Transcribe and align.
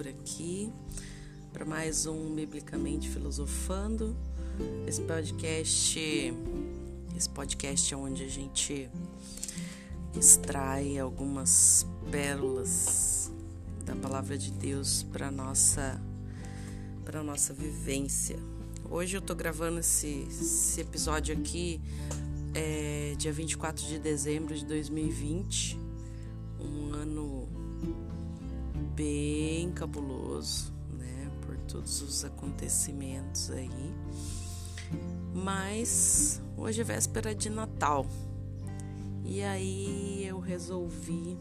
por 0.00 0.08
aqui 0.08 0.72
para 1.52 1.66
mais 1.66 2.06
um 2.06 2.34
Biblicamente 2.34 3.06
Filosofando. 3.06 4.16
Esse 4.86 5.02
podcast, 5.02 6.00
esse 7.14 7.28
podcast 7.28 7.92
é 7.92 7.96
onde 7.98 8.24
a 8.24 8.28
gente 8.28 8.88
extrai 10.18 10.98
algumas 10.98 11.86
pérolas 12.10 13.30
da 13.84 13.94
palavra 13.94 14.38
de 14.38 14.50
Deus 14.50 15.02
para 15.02 15.30
nossa 15.30 16.00
para 17.04 17.22
nossa 17.22 17.52
vivência. 17.52 18.38
Hoje 18.88 19.18
eu 19.18 19.20
tô 19.20 19.34
gravando 19.34 19.80
esse, 19.80 20.26
esse 20.30 20.80
episódio 20.80 21.36
aqui 21.36 21.78
é, 22.54 23.14
dia 23.18 23.34
24 23.34 23.84
de 23.84 23.98
dezembro 23.98 24.54
de 24.54 24.64
2020, 24.64 25.78
um 26.58 26.94
ano 26.94 27.29
bem 29.00 29.72
cabuloso, 29.72 30.74
né, 30.92 31.32
por 31.40 31.56
todos 31.60 32.02
os 32.02 32.22
acontecimentos 32.22 33.50
aí. 33.50 33.94
Mas 35.34 36.42
hoje 36.54 36.82
é 36.82 36.84
véspera 36.84 37.34
de 37.34 37.48
Natal. 37.48 38.06
E 39.24 39.42
aí 39.42 40.26
eu 40.26 40.38
resolvi 40.38 41.38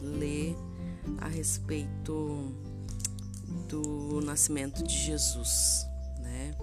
ler 0.00 0.56
a 1.18 1.26
respeito 1.26 2.54
do 3.68 4.20
nascimento 4.20 4.84
de 4.84 4.94
Jesus, 4.96 5.84
né? 6.20 6.54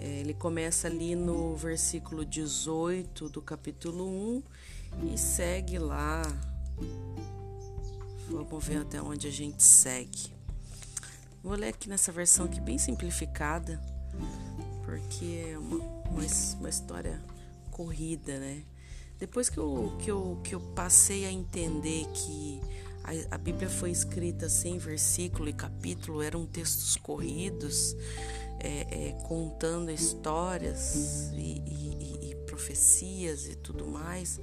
É, 0.00 0.18
ele 0.18 0.34
começa 0.34 0.88
ali 0.88 1.14
no 1.14 1.54
versículo 1.54 2.24
18 2.24 3.28
do 3.28 3.40
capítulo 3.40 4.04
1 4.04 4.42
e 5.12 5.16
segue 5.16 5.78
lá. 5.78 6.22
Vamos 8.28 8.64
ver 8.64 8.78
até 8.78 9.00
onde 9.00 9.26
a 9.28 9.30
gente 9.30 9.62
segue. 9.62 10.32
Vou 11.42 11.54
ler 11.54 11.68
aqui 11.68 11.88
nessa 11.88 12.12
versão 12.12 12.46
aqui 12.46 12.60
bem 12.60 12.78
simplificada, 12.78 13.80
porque 14.84 15.50
é 15.52 15.58
uma, 15.58 15.76
uma, 15.76 16.22
uma 16.58 16.68
história 16.68 17.20
corrida, 17.70 18.38
né? 18.38 18.62
Depois 19.18 19.48
que 19.48 19.58
eu, 19.58 19.96
que, 20.00 20.10
eu, 20.10 20.40
que 20.42 20.54
eu 20.54 20.60
passei 20.60 21.24
a 21.24 21.32
entender 21.32 22.06
que 22.12 22.60
a, 23.04 23.34
a 23.34 23.38
Bíblia 23.38 23.68
foi 23.68 23.90
escrita 23.90 24.48
sem 24.48 24.78
versículo 24.78 25.48
e 25.48 25.52
capítulo, 25.52 26.22
eram 26.22 26.46
textos 26.46 26.96
corridos, 26.96 27.96
é, 28.60 29.08
é, 29.08 29.12
contando 29.24 29.90
histórias 29.90 31.30
e, 31.34 31.62
e, 31.66 32.30
e, 32.30 32.34
profecias 32.46 33.46
e 33.46 33.56
tudo 33.56 33.86
mais, 33.86 34.40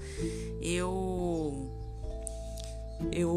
eu 0.62 1.72
eu 3.14 3.32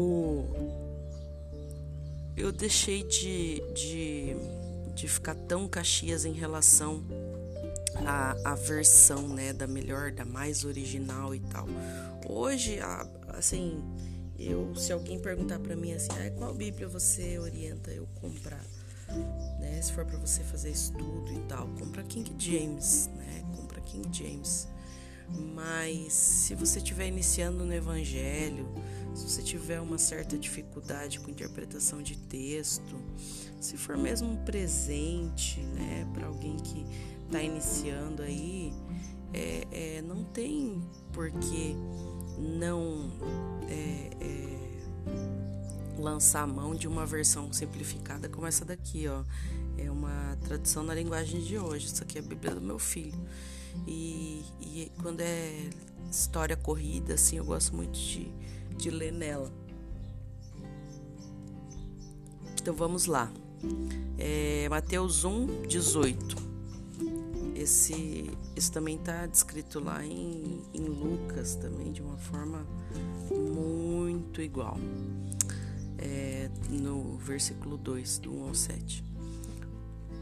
deixei 2.57 3.03
de, 3.03 3.61
de, 3.73 4.35
de 4.93 5.07
ficar 5.07 5.35
tão 5.35 5.67
caxias 5.67 6.25
em 6.25 6.33
relação 6.33 7.03
a, 8.05 8.35
a 8.43 8.55
versão, 8.55 9.27
né, 9.27 9.53
da 9.53 9.67
melhor, 9.67 10.11
da 10.11 10.25
mais 10.25 10.63
original 10.63 11.33
e 11.33 11.39
tal. 11.39 11.67
Hoje, 12.27 12.79
assim, 13.29 13.81
eu 14.37 14.75
se 14.75 14.91
alguém 14.91 15.19
perguntar 15.19 15.59
para 15.59 15.75
mim 15.75 15.93
assim, 15.93 16.09
ah, 16.11 16.31
qual 16.31 16.53
Bíblia 16.53 16.87
você 16.87 17.37
orienta 17.37 17.91
eu 17.91 18.07
comprar, 18.15 18.63
né? 19.59 19.81
Se 19.81 19.93
for 19.93 20.05
para 20.05 20.17
você 20.17 20.43
fazer 20.43 20.71
estudo 20.71 21.31
e 21.31 21.39
tal, 21.47 21.67
compra 21.79 22.03
King 22.03 22.33
James, 22.37 23.09
né? 23.15 23.43
Compra 23.55 23.81
King 23.81 24.07
James. 24.11 24.67
Mas 25.29 26.13
se 26.13 26.55
você 26.55 26.79
estiver 26.79 27.07
iniciando 27.07 27.63
no 27.63 27.73
Evangelho, 27.73 28.67
se 29.13 29.29
você 29.29 29.41
tiver 29.41 29.79
uma 29.79 29.97
certa 29.97 30.37
dificuldade 30.37 31.19
com 31.19 31.29
interpretação 31.29 32.01
de 32.01 32.17
texto, 32.17 32.95
se 33.59 33.77
for 33.77 33.97
mesmo 33.97 34.31
um 34.31 34.37
presente, 34.37 35.61
né, 35.61 36.07
para 36.13 36.27
alguém 36.27 36.57
que 36.57 36.85
está 37.25 37.41
iniciando 37.41 38.21
aí, 38.21 38.73
é, 39.33 39.67
é, 39.71 40.01
não 40.01 40.23
tem 40.23 40.81
por 41.11 41.31
que 41.31 41.75
não 42.37 43.11
é, 43.67 44.11
é, 44.21 44.53
lançar 45.99 46.43
a 46.43 46.47
mão 46.47 46.75
de 46.75 46.87
uma 46.87 47.05
versão 47.05 47.51
simplificada 47.51 48.29
como 48.29 48.45
essa 48.45 48.65
daqui, 48.65 49.07
ó. 49.07 49.23
É 49.77 49.89
uma 49.89 50.37
tradução 50.43 50.83
na 50.83 50.93
linguagem 50.93 51.41
de 51.41 51.57
hoje. 51.57 51.87
Isso 51.87 52.03
aqui 52.03 52.19
é 52.19 52.21
a 52.21 52.23
Bíblia 52.23 52.53
do 52.53 52.61
meu 52.61 52.77
filho. 52.77 53.19
E, 53.87 54.43
e 54.61 54.91
quando 55.01 55.21
é 55.21 55.69
história 56.11 56.55
corrida, 56.55 57.15
assim, 57.15 57.37
eu 57.37 57.45
gosto 57.45 57.75
muito 57.75 57.97
de, 57.97 58.31
de 58.77 58.89
ler 58.89 59.11
nela. 59.11 59.51
Então 62.61 62.73
vamos 62.73 63.05
lá. 63.07 63.31
É, 64.17 64.67
Mateus 64.69 65.25
1, 65.25 65.63
18. 65.67 66.35
Esse, 67.55 68.29
esse 68.55 68.71
também 68.71 68.95
está 68.95 69.25
descrito 69.25 69.79
lá 69.79 70.03
em, 70.05 70.61
em 70.73 70.85
Lucas 70.85 71.55
também 71.55 71.91
de 71.91 72.01
uma 72.01 72.17
forma 72.17 72.65
muito 73.31 74.41
igual. 74.41 74.77
É, 75.97 76.49
no 76.69 77.17
versículo 77.17 77.77
2, 77.77 78.19
do 78.19 78.33
1 78.33 78.47
ao 78.47 78.55
7. 78.55 79.03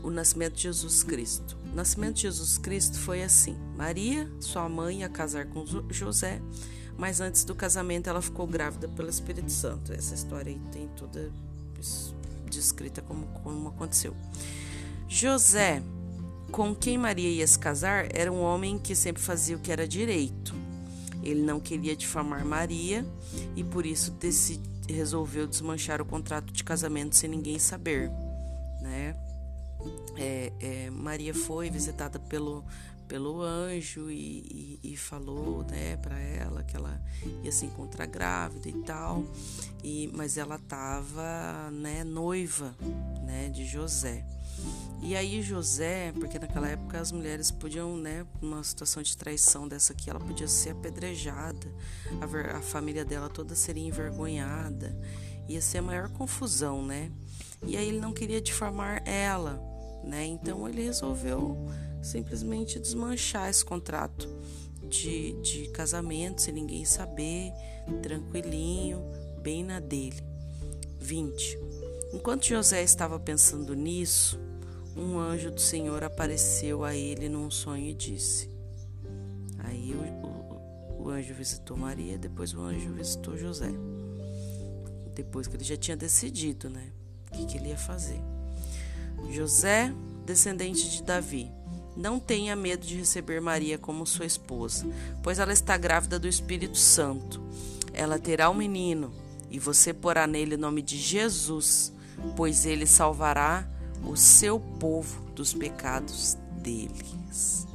O 0.03 0.09
nascimento 0.09 0.55
de 0.55 0.63
Jesus 0.63 1.03
Cristo. 1.03 1.57
O 1.71 1.75
nascimento 1.75 2.15
de 2.15 2.21
Jesus 2.23 2.57
Cristo 2.57 2.99
foi 2.99 3.23
assim: 3.23 3.55
Maria, 3.77 4.27
sua 4.39 4.67
mãe, 4.67 5.01
ia 5.01 5.09
casar 5.09 5.45
com 5.45 5.63
José, 5.89 6.41
mas 6.97 7.21
antes 7.21 7.43
do 7.43 7.55
casamento 7.55 8.09
ela 8.09 8.21
ficou 8.21 8.45
grávida 8.47 8.87
pelo 8.89 9.09
Espírito 9.09 9.51
Santo. 9.51 9.93
Essa 9.93 10.13
história 10.13 10.51
aí 10.51 10.59
tem 10.71 10.87
toda 10.89 11.31
descrita 12.49 13.01
como, 13.01 13.25
como 13.27 13.69
aconteceu. 13.69 14.15
José 15.07 15.81
com 16.51 16.75
quem 16.75 16.97
Maria 16.97 17.29
ia 17.29 17.47
se 17.47 17.57
casar 17.57 18.07
era 18.13 18.31
um 18.31 18.41
homem 18.41 18.77
que 18.77 18.93
sempre 18.93 19.21
fazia 19.21 19.55
o 19.55 19.59
que 19.59 19.71
era 19.71 19.87
direito. 19.87 20.53
Ele 21.23 21.41
não 21.41 21.59
queria 21.59 21.95
difamar 21.95 22.43
Maria 22.45 23.05
e 23.55 23.63
por 23.63 23.85
isso 23.85 24.13
resolveu 24.87 25.47
desmanchar 25.47 26.01
o 26.01 26.05
contrato 26.05 26.51
de 26.51 26.63
casamento 26.63 27.15
sem 27.15 27.29
ninguém 27.29 27.57
saber, 27.57 28.11
né? 28.81 29.15
É, 30.17 30.51
é, 30.59 30.89
Maria 30.89 31.33
foi 31.33 31.69
visitada 31.69 32.19
pelo, 32.19 32.63
pelo 33.11 33.41
anjo 33.41 34.09
e, 34.09 34.79
e, 34.81 34.93
e 34.93 34.95
falou 34.95 35.65
né, 35.69 35.97
para 35.97 36.17
ela 36.17 36.63
que 36.63 36.77
ela 36.77 36.97
ia 37.43 37.51
se 37.51 37.65
encontrar 37.65 38.05
grávida 38.05 38.69
e 38.69 38.83
tal, 38.83 39.25
e, 39.83 40.09
mas 40.13 40.37
ela 40.37 40.55
estava 40.55 41.69
né, 41.73 42.05
noiva 42.05 42.73
né, 43.25 43.49
de 43.49 43.65
José. 43.65 44.25
E 45.01 45.13
aí 45.13 45.41
José, 45.41 46.13
porque 46.13 46.39
naquela 46.39 46.69
época 46.69 47.01
as 47.01 47.11
mulheres 47.11 47.51
podiam, 47.51 47.97
né, 47.97 48.25
numa 48.39 48.63
situação 48.63 49.03
de 49.03 49.17
traição 49.17 49.67
dessa 49.67 49.91
aqui, 49.91 50.09
ela 50.09 50.19
podia 50.19 50.47
ser 50.47 50.69
apedrejada, 50.69 51.67
a, 52.21 52.57
a 52.59 52.61
família 52.61 53.03
dela 53.03 53.27
toda 53.27 53.55
seria 53.55 53.85
envergonhada, 53.85 54.97
ia 55.49 55.59
ser 55.59 55.79
a 55.79 55.81
maior 55.81 56.07
confusão, 56.11 56.81
né? 56.81 57.11
E 57.67 57.75
aí 57.75 57.89
ele 57.89 57.99
não 57.99 58.13
queria 58.13 58.39
difamar 58.39 59.03
ela, 59.05 59.61
né? 60.01 60.25
Então 60.25 60.69
ele 60.69 60.81
resolveu 60.81 61.57
simplesmente 62.01 62.79
desmanchar 62.79 63.49
esse 63.49 63.63
contrato 63.63 64.27
de, 64.89 65.33
de 65.41 65.67
casamento 65.69 66.41
sem 66.41 66.53
ninguém 66.53 66.83
saber, 66.85 67.53
tranquilinho, 68.01 69.01
bem 69.41 69.63
na 69.63 69.79
dele. 69.79 70.21
20. 70.99 71.57
Enquanto 72.13 72.45
José 72.45 72.83
estava 72.83 73.19
pensando 73.19 73.73
nisso, 73.73 74.39
um 74.95 75.17
anjo 75.17 75.49
do 75.49 75.61
Senhor 75.61 76.03
apareceu 76.03 76.83
a 76.83 76.95
ele 76.95 77.29
num 77.29 77.49
sonho 77.49 77.87
e 77.87 77.93
disse. 77.93 78.49
Aí 79.59 79.93
o, 79.93 80.27
o, 80.27 81.03
o 81.03 81.09
anjo 81.09 81.33
visitou 81.33 81.77
Maria, 81.77 82.17
depois 82.17 82.53
o 82.53 82.61
anjo 82.61 82.93
visitou 82.93 83.37
José. 83.37 83.71
Depois 85.15 85.47
que 85.47 85.55
ele 85.55 85.63
já 85.63 85.77
tinha 85.77 85.97
decidido, 85.97 86.69
né? 86.69 86.91
O 87.27 87.31
que, 87.31 87.45
que 87.45 87.57
ele 87.57 87.69
ia 87.69 87.77
fazer. 87.77 88.21
José, 89.29 89.93
descendente 90.25 90.89
de 90.89 91.03
Davi, 91.03 91.51
não 91.95 92.19
tenha 92.19 92.55
medo 92.55 92.85
de 92.85 92.97
receber 92.97 93.41
Maria 93.41 93.77
como 93.77 94.05
sua 94.05 94.25
esposa, 94.25 94.85
pois 95.21 95.39
ela 95.39 95.53
está 95.53 95.77
grávida 95.77 96.17
do 96.17 96.27
Espírito 96.27 96.77
Santo. 96.77 97.41
Ela 97.93 98.17
terá 98.17 98.49
um 98.49 98.53
menino, 98.53 99.13
e 99.49 99.59
você 99.59 99.93
porá 99.93 100.25
nele 100.25 100.55
o 100.55 100.59
nome 100.59 100.81
de 100.81 100.97
Jesus, 100.97 101.93
pois 102.35 102.65
ele 102.65 102.85
salvará 102.85 103.67
o 104.05 104.15
seu 104.15 104.59
povo 104.59 105.21
dos 105.35 105.53
pecados 105.53 106.37
deles. 106.61 107.67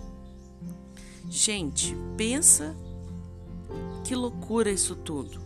Gente, 1.28 1.96
pensa 2.16 2.74
que 4.04 4.14
loucura 4.14 4.70
isso 4.70 4.94
tudo. 4.96 5.40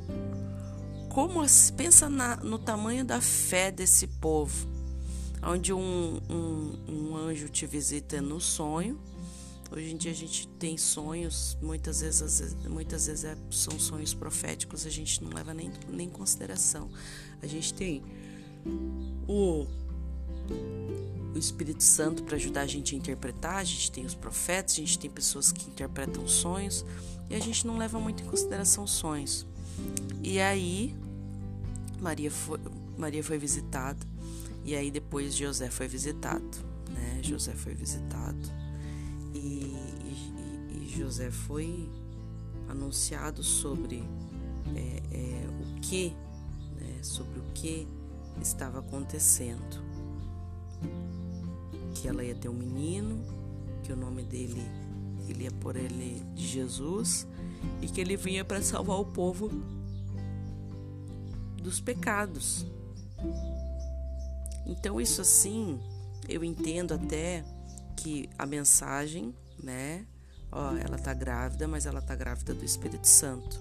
Como 1.09 1.41
pensa 1.77 2.09
na, 2.09 2.37
no 2.37 2.59
tamanho 2.59 3.05
da 3.05 3.21
fé 3.21 3.73
desse 3.73 4.07
povo, 4.07 4.69
onde 5.43 5.73
um, 5.73 6.21
um, 6.29 6.79
um 6.89 7.17
anjo 7.17 7.49
te 7.49 7.67
visita 7.67 8.21
no 8.21 8.41
sonho. 8.41 8.99
Hoje 9.71 9.93
em 9.93 9.97
dia 9.97 10.11
a 10.11 10.15
gente 10.15 10.49
tem 10.49 10.77
sonhos, 10.77 11.57
muitas 11.63 12.01
vezes, 12.01 12.57
muitas 12.69 13.07
vezes 13.07 13.25
é, 13.25 13.37
são 13.53 13.79
sonhos 13.79 14.13
proféticos, 14.13 14.85
a 14.85 14.91
gente 14.91 15.23
não 15.23 15.31
leva 15.31 15.55
nem, 15.55 15.71
nem 15.89 16.09
em 16.09 16.11
consideração. 16.11 16.91
A 17.41 17.47
gente 17.47 17.73
tem 17.73 18.03
o, 19.29 19.67
o 21.33 21.39
Espírito 21.39 21.85
Santo 21.85 22.25
para 22.25 22.35
ajudar 22.35 22.63
a 22.63 22.67
gente 22.67 22.97
a 22.97 22.99
interpretar. 22.99 23.57
A 23.57 23.65
gente 23.65 23.93
tem 23.93 24.05
os 24.05 24.15
profetas, 24.15 24.75
a 24.75 24.79
gente 24.79 24.99
tem 24.99 25.09
pessoas 25.09 25.53
que 25.53 25.69
interpretam 25.69 26.27
sonhos 26.27 26.85
e 27.31 27.35
a 27.37 27.41
gente 27.41 27.65
não 27.65 27.79
leva 27.79 28.01
muito 28.01 28.25
em 28.25 28.27
consideração 28.27 28.89
sonhos. 28.89 29.47
E 30.23 30.41
aí 30.41 30.95
Maria 32.01 32.31
foi, 32.31 32.59
Maria 32.99 33.23
foi 33.23 33.39
visitada 33.39 34.05
e 34.65 34.75
aí 34.75 34.91
depois 34.91 35.35
José 35.35 35.71
foi 35.71 35.89
visitado, 35.89 36.59
né? 36.91 37.21
José 37.23 37.53
foi 37.53 37.75
visitado 37.75 38.49
e, 39.35 39.75
e, 40.05 40.85
e 40.85 40.95
José 40.97 41.31
foi 41.31 41.89
anunciado 42.69 43.43
sobre 43.43 44.03
é, 44.75 45.03
é, 45.13 45.47
o 45.49 45.81
que, 45.81 46.15
né? 46.79 47.03
sobre 47.03 47.39
o 47.41 47.45
que 47.55 47.87
estava 48.41 48.79
acontecendo, 48.79 49.83
que 51.95 52.07
ela 52.07 52.25
ia 52.25 52.35
ter 52.35 52.49
um 52.49 52.55
menino, 52.55 53.23
que 53.83 53.93
o 53.93 53.97
nome 53.97 54.23
dele 54.23 54.63
ele 55.29 55.45
ia 55.45 55.51
por 55.53 55.77
ele 55.77 56.23
de 56.35 56.47
Jesus 56.47 57.27
e 57.81 57.87
que 57.87 58.01
ele 58.01 58.17
vinha 58.17 58.45
para 58.45 58.63
salvar 58.63 58.99
o 58.99 59.05
povo 59.05 59.51
dos 61.63 61.81
pecados. 61.81 62.67
Então, 64.71 65.01
isso 65.01 65.21
assim, 65.21 65.81
eu 66.29 66.45
entendo 66.45 66.95
até 66.95 67.45
que 67.97 68.31
a 68.39 68.47
mensagem, 68.47 69.35
né? 69.63 70.07
Ó, 70.53 70.77
ela 70.77 70.99
tá 70.99 71.13
grávida, 71.13 71.69
mas 71.69 71.87
ela 71.87 72.01
tá 72.01 72.15
grávida 72.15 72.55
do 72.55 72.65
Espírito 72.65 73.07
Santo. 73.07 73.61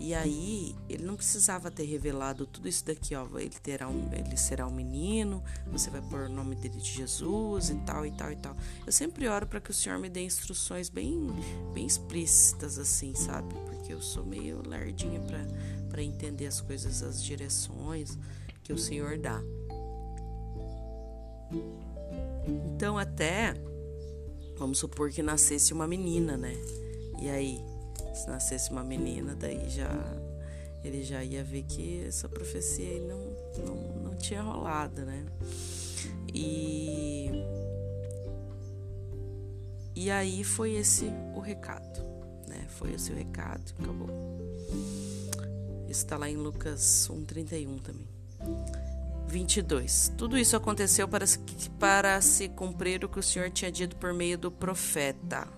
E 0.00 0.14
aí, 0.14 0.74
ele 0.88 1.04
não 1.04 1.16
precisava 1.16 1.70
ter 1.70 1.84
revelado 1.84 2.46
tudo 2.46 2.68
isso 2.68 2.84
daqui, 2.84 3.14
ó. 3.14 3.26
Ele 3.38 3.50
terá 3.50 3.88
um, 3.88 4.08
ele 4.12 4.36
será 4.36 4.66
um 4.66 4.70
menino, 4.70 5.42
você 5.66 5.90
vai 5.90 6.00
pôr 6.00 6.20
o 6.22 6.28
nome 6.28 6.54
dele 6.54 6.76
de 6.76 6.90
Jesus 6.90 7.70
e 7.70 7.74
tal 7.80 8.06
e 8.06 8.12
tal 8.12 8.32
e 8.32 8.36
tal. 8.36 8.56
Eu 8.86 8.92
sempre 8.92 9.28
oro 9.28 9.46
para 9.46 9.60
que 9.60 9.70
o 9.70 9.74
Senhor 9.74 9.98
me 9.98 10.08
dê 10.08 10.24
instruções 10.24 10.88
bem, 10.88 11.30
bem 11.74 11.86
explícitas 11.86 12.78
assim, 12.78 13.14
sabe? 13.14 13.54
Porque 13.66 13.92
eu 13.92 14.00
sou 14.00 14.24
meio 14.24 14.66
lerdinha 14.66 15.20
para 15.20 15.44
para 15.94 16.02
entender 16.02 16.46
as 16.46 16.60
coisas, 16.60 17.04
as 17.04 17.22
direções 17.22 18.18
que 18.64 18.72
o 18.72 18.78
Senhor 18.78 19.16
dá. 19.16 19.40
Então, 22.46 22.98
até 22.98 23.54
vamos 24.56 24.78
supor 24.78 25.10
que 25.10 25.22
nascesse 25.22 25.72
uma 25.72 25.86
menina, 25.86 26.36
né? 26.36 26.54
E 27.20 27.28
aí, 27.28 27.60
se 28.14 28.26
nascesse 28.28 28.70
uma 28.70 28.84
menina, 28.84 29.34
daí 29.34 29.68
já 29.68 29.90
ele 30.82 31.02
já 31.02 31.24
ia 31.24 31.42
ver 31.42 31.62
que 31.62 32.04
essa 32.06 32.28
profecia 32.28 32.86
aí 32.86 33.00
não, 33.00 33.64
não, 33.64 34.02
não 34.02 34.16
tinha 34.16 34.42
rolado, 34.42 35.02
né? 35.04 35.24
E 36.32 37.30
e 39.96 40.10
aí 40.10 40.44
foi 40.44 40.72
esse 40.72 41.06
o 41.34 41.40
recado, 41.40 42.00
né? 42.46 42.66
Foi 42.68 42.92
esse 42.92 43.12
o 43.12 43.14
recado, 43.16 43.72
acabou 43.78 44.34
está 45.94 46.16
lá 46.16 46.28
em 46.28 46.36
Lucas 46.36 47.08
1,31 47.08 47.80
também. 47.80 48.08
22. 49.28 50.12
Tudo 50.16 50.38
isso 50.38 50.56
aconteceu 50.56 51.08
para, 51.08 51.24
para 51.78 52.20
se 52.20 52.48
cumprir 52.48 53.04
o 53.04 53.08
que 53.08 53.18
o 53.18 53.22
Senhor 53.22 53.50
tinha 53.50 53.70
dito 53.70 53.96
por 53.96 54.12
meio 54.12 54.38
do 54.38 54.50
profeta. 54.50 55.48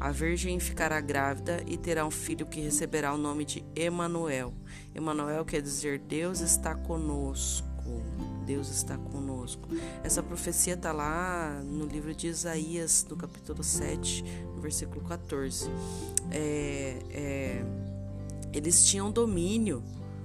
A 0.00 0.10
virgem 0.10 0.58
ficará 0.58 1.00
grávida 1.00 1.62
e 1.64 1.76
terá 1.76 2.04
um 2.04 2.10
filho 2.10 2.44
que 2.44 2.60
receberá 2.60 3.14
o 3.14 3.16
nome 3.16 3.44
de 3.44 3.64
Emanuel. 3.76 4.52
Emanuel 4.92 5.44
quer 5.44 5.62
dizer 5.62 6.00
Deus 6.00 6.40
está 6.40 6.74
conosco. 6.74 7.68
Deus 8.44 8.68
está 8.68 8.98
conosco. 8.98 9.68
Essa 10.02 10.20
profecia 10.20 10.74
está 10.74 10.92
lá 10.92 11.62
no 11.64 11.86
livro 11.86 12.12
de 12.12 12.26
Isaías, 12.26 13.06
no 13.08 13.16
capítulo 13.16 13.62
7, 13.62 14.24
no 14.54 14.60
versículo 14.60 15.00
14. 15.02 15.70
É, 16.30 16.98
é, 17.10 17.64
eles 18.52 18.84
tinham 18.84 19.10
domínio 19.10 19.82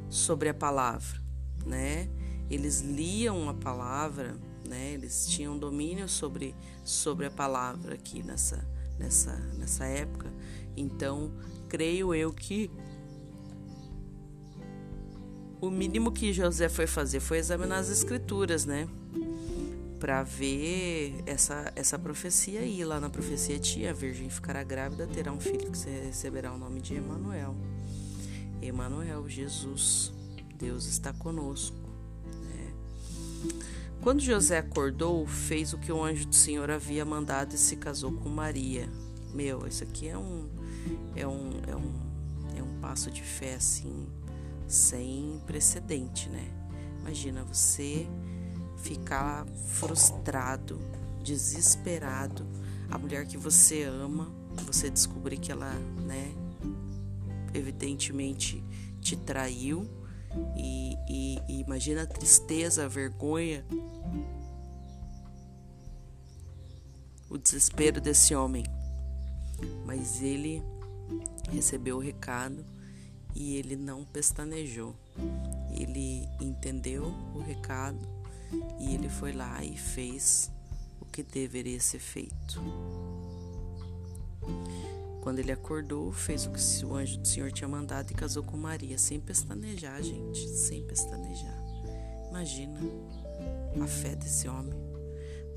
sobre 0.10 0.50
a 0.50 0.54
palavra, 0.54 1.22
né? 1.68 2.10
Eles 2.50 2.82
liam 2.82 3.50
a 3.50 3.54
palavra, 3.54 4.38
né? 4.68 4.94
Eles 4.94 5.28
tinham 5.28 5.58
domínio 5.58 6.08
sobre, 6.08 6.56
sobre 6.84 7.26
a 7.26 7.32
palavra 7.32 7.96
aqui 7.96 8.24
nessa, 8.24 8.66
nessa, 8.98 9.36
nessa 9.58 9.86
época. 9.86 10.32
Então, 10.76 11.32
creio 11.68 12.16
eu 12.16 12.32
que 12.32 12.72
o 15.60 15.70
mínimo 15.70 16.12
que 16.12 16.32
José 16.32 16.70
foi 16.70 16.86
fazer 16.86 17.20
foi 17.20 17.40
examinar 17.40 17.80
as 17.80 17.90
escrituras, 17.90 18.66
né? 18.66 18.88
Para 20.00 20.22
ver 20.22 21.24
essa, 21.26 21.72
essa 21.76 21.98
profecia 21.98 22.60
aí. 22.60 22.84
Lá 22.86 23.00
na 23.00 23.10
profecia 23.10 23.58
tinha: 23.58 23.90
a 23.90 23.94
virgem 23.94 24.30
ficará 24.30 24.64
grávida, 24.64 25.08
terá 25.08 25.32
um 25.32 25.40
filho 25.40 25.72
que 25.72 25.90
receberá 25.90 26.54
o 26.54 26.58
nome 26.58 26.80
de 26.80 26.94
Emanuel. 26.94 27.56
Emanuel, 28.62 29.28
Jesus, 29.28 30.14
Deus 30.58 30.86
está 30.86 31.14
conosco. 31.14 31.78
Né? 32.26 32.74
Quando 34.02 34.22
José 34.22 34.58
acordou, 34.58 35.26
fez 35.28 35.74
o 35.74 35.78
que 35.78 35.92
o 35.92 36.04
anjo 36.04 36.26
do 36.26 36.36
Senhor 36.36 36.70
havia 36.72 37.06
mandado 37.06 37.54
e 37.54 37.58
se 37.58 37.76
casou 37.76 38.12
com 38.12 38.30
Maria. 38.30 38.90
Meu, 39.34 39.68
isso 39.68 39.84
aqui 39.84 40.08
é 40.08 40.18
um 40.18 40.50
é 41.16 41.28
um 41.28 41.50
é 41.68 41.76
um, 41.76 42.58
é 42.58 42.64
um 42.64 42.80
passo 42.80 43.12
de 43.12 43.22
fé 43.22 43.56
assim 43.56 44.08
sem 44.68 45.42
precedente, 45.46 46.30
né? 46.30 46.52
Imagina 47.02 47.44
você 47.44 48.08
ficar 48.78 49.46
frustrado, 49.68 50.80
desesperado, 51.24 52.46
a 52.90 52.98
mulher 52.98 53.26
que 53.26 53.38
você 53.38 53.84
ama, 53.84 54.32
você 54.66 54.90
descobrir 54.90 55.38
que 55.38 55.52
ela, 55.52 55.74
né, 56.06 56.34
evidentemente 57.54 58.64
te 59.02 59.16
traiu 59.16 59.88
e, 60.56 60.98
e, 61.08 61.40
e 61.48 61.60
imagina 61.62 62.04
a 62.04 62.08
tristeza, 62.08 62.86
a 62.86 62.88
vergonha, 62.88 63.66
o 67.30 67.38
desespero 67.38 68.00
desse 68.00 68.36
homem. 68.36 68.64
Mas 69.86 70.22
ele 70.22 70.62
recebeu 71.52 71.98
o 71.98 72.02
recado 72.02 72.66
e 73.36 73.56
ele 73.56 73.76
não 73.76 74.04
pestanejou. 74.06 74.96
Ele 75.72 76.28
entendeu 76.40 77.06
o 77.36 77.40
recado 77.40 78.00
e 78.80 78.94
ele 78.94 79.10
foi 79.10 79.32
lá 79.32 79.64
e 79.64 79.78
fez 79.78 80.52
o 81.00 81.06
que 81.06 81.24
deveria 81.24 81.80
ser 81.80 82.00
feito. 82.00 82.62
Quando 85.28 85.40
ele 85.40 85.52
acordou, 85.52 86.10
fez 86.10 86.46
o 86.46 86.52
que 86.52 86.86
o 86.86 86.96
anjo 86.96 87.18
do 87.18 87.28
Senhor 87.28 87.52
tinha 87.52 87.68
mandado 87.68 88.10
e 88.10 88.14
casou 88.14 88.42
com 88.42 88.56
Maria, 88.56 88.98
sem 88.98 89.20
pestanejar, 89.20 90.02
gente, 90.02 90.48
sem 90.48 90.82
pestanejar. 90.84 91.66
Imagina 92.30 92.80
a 93.84 93.86
fé 93.86 94.16
desse 94.16 94.48
homem. 94.48 94.74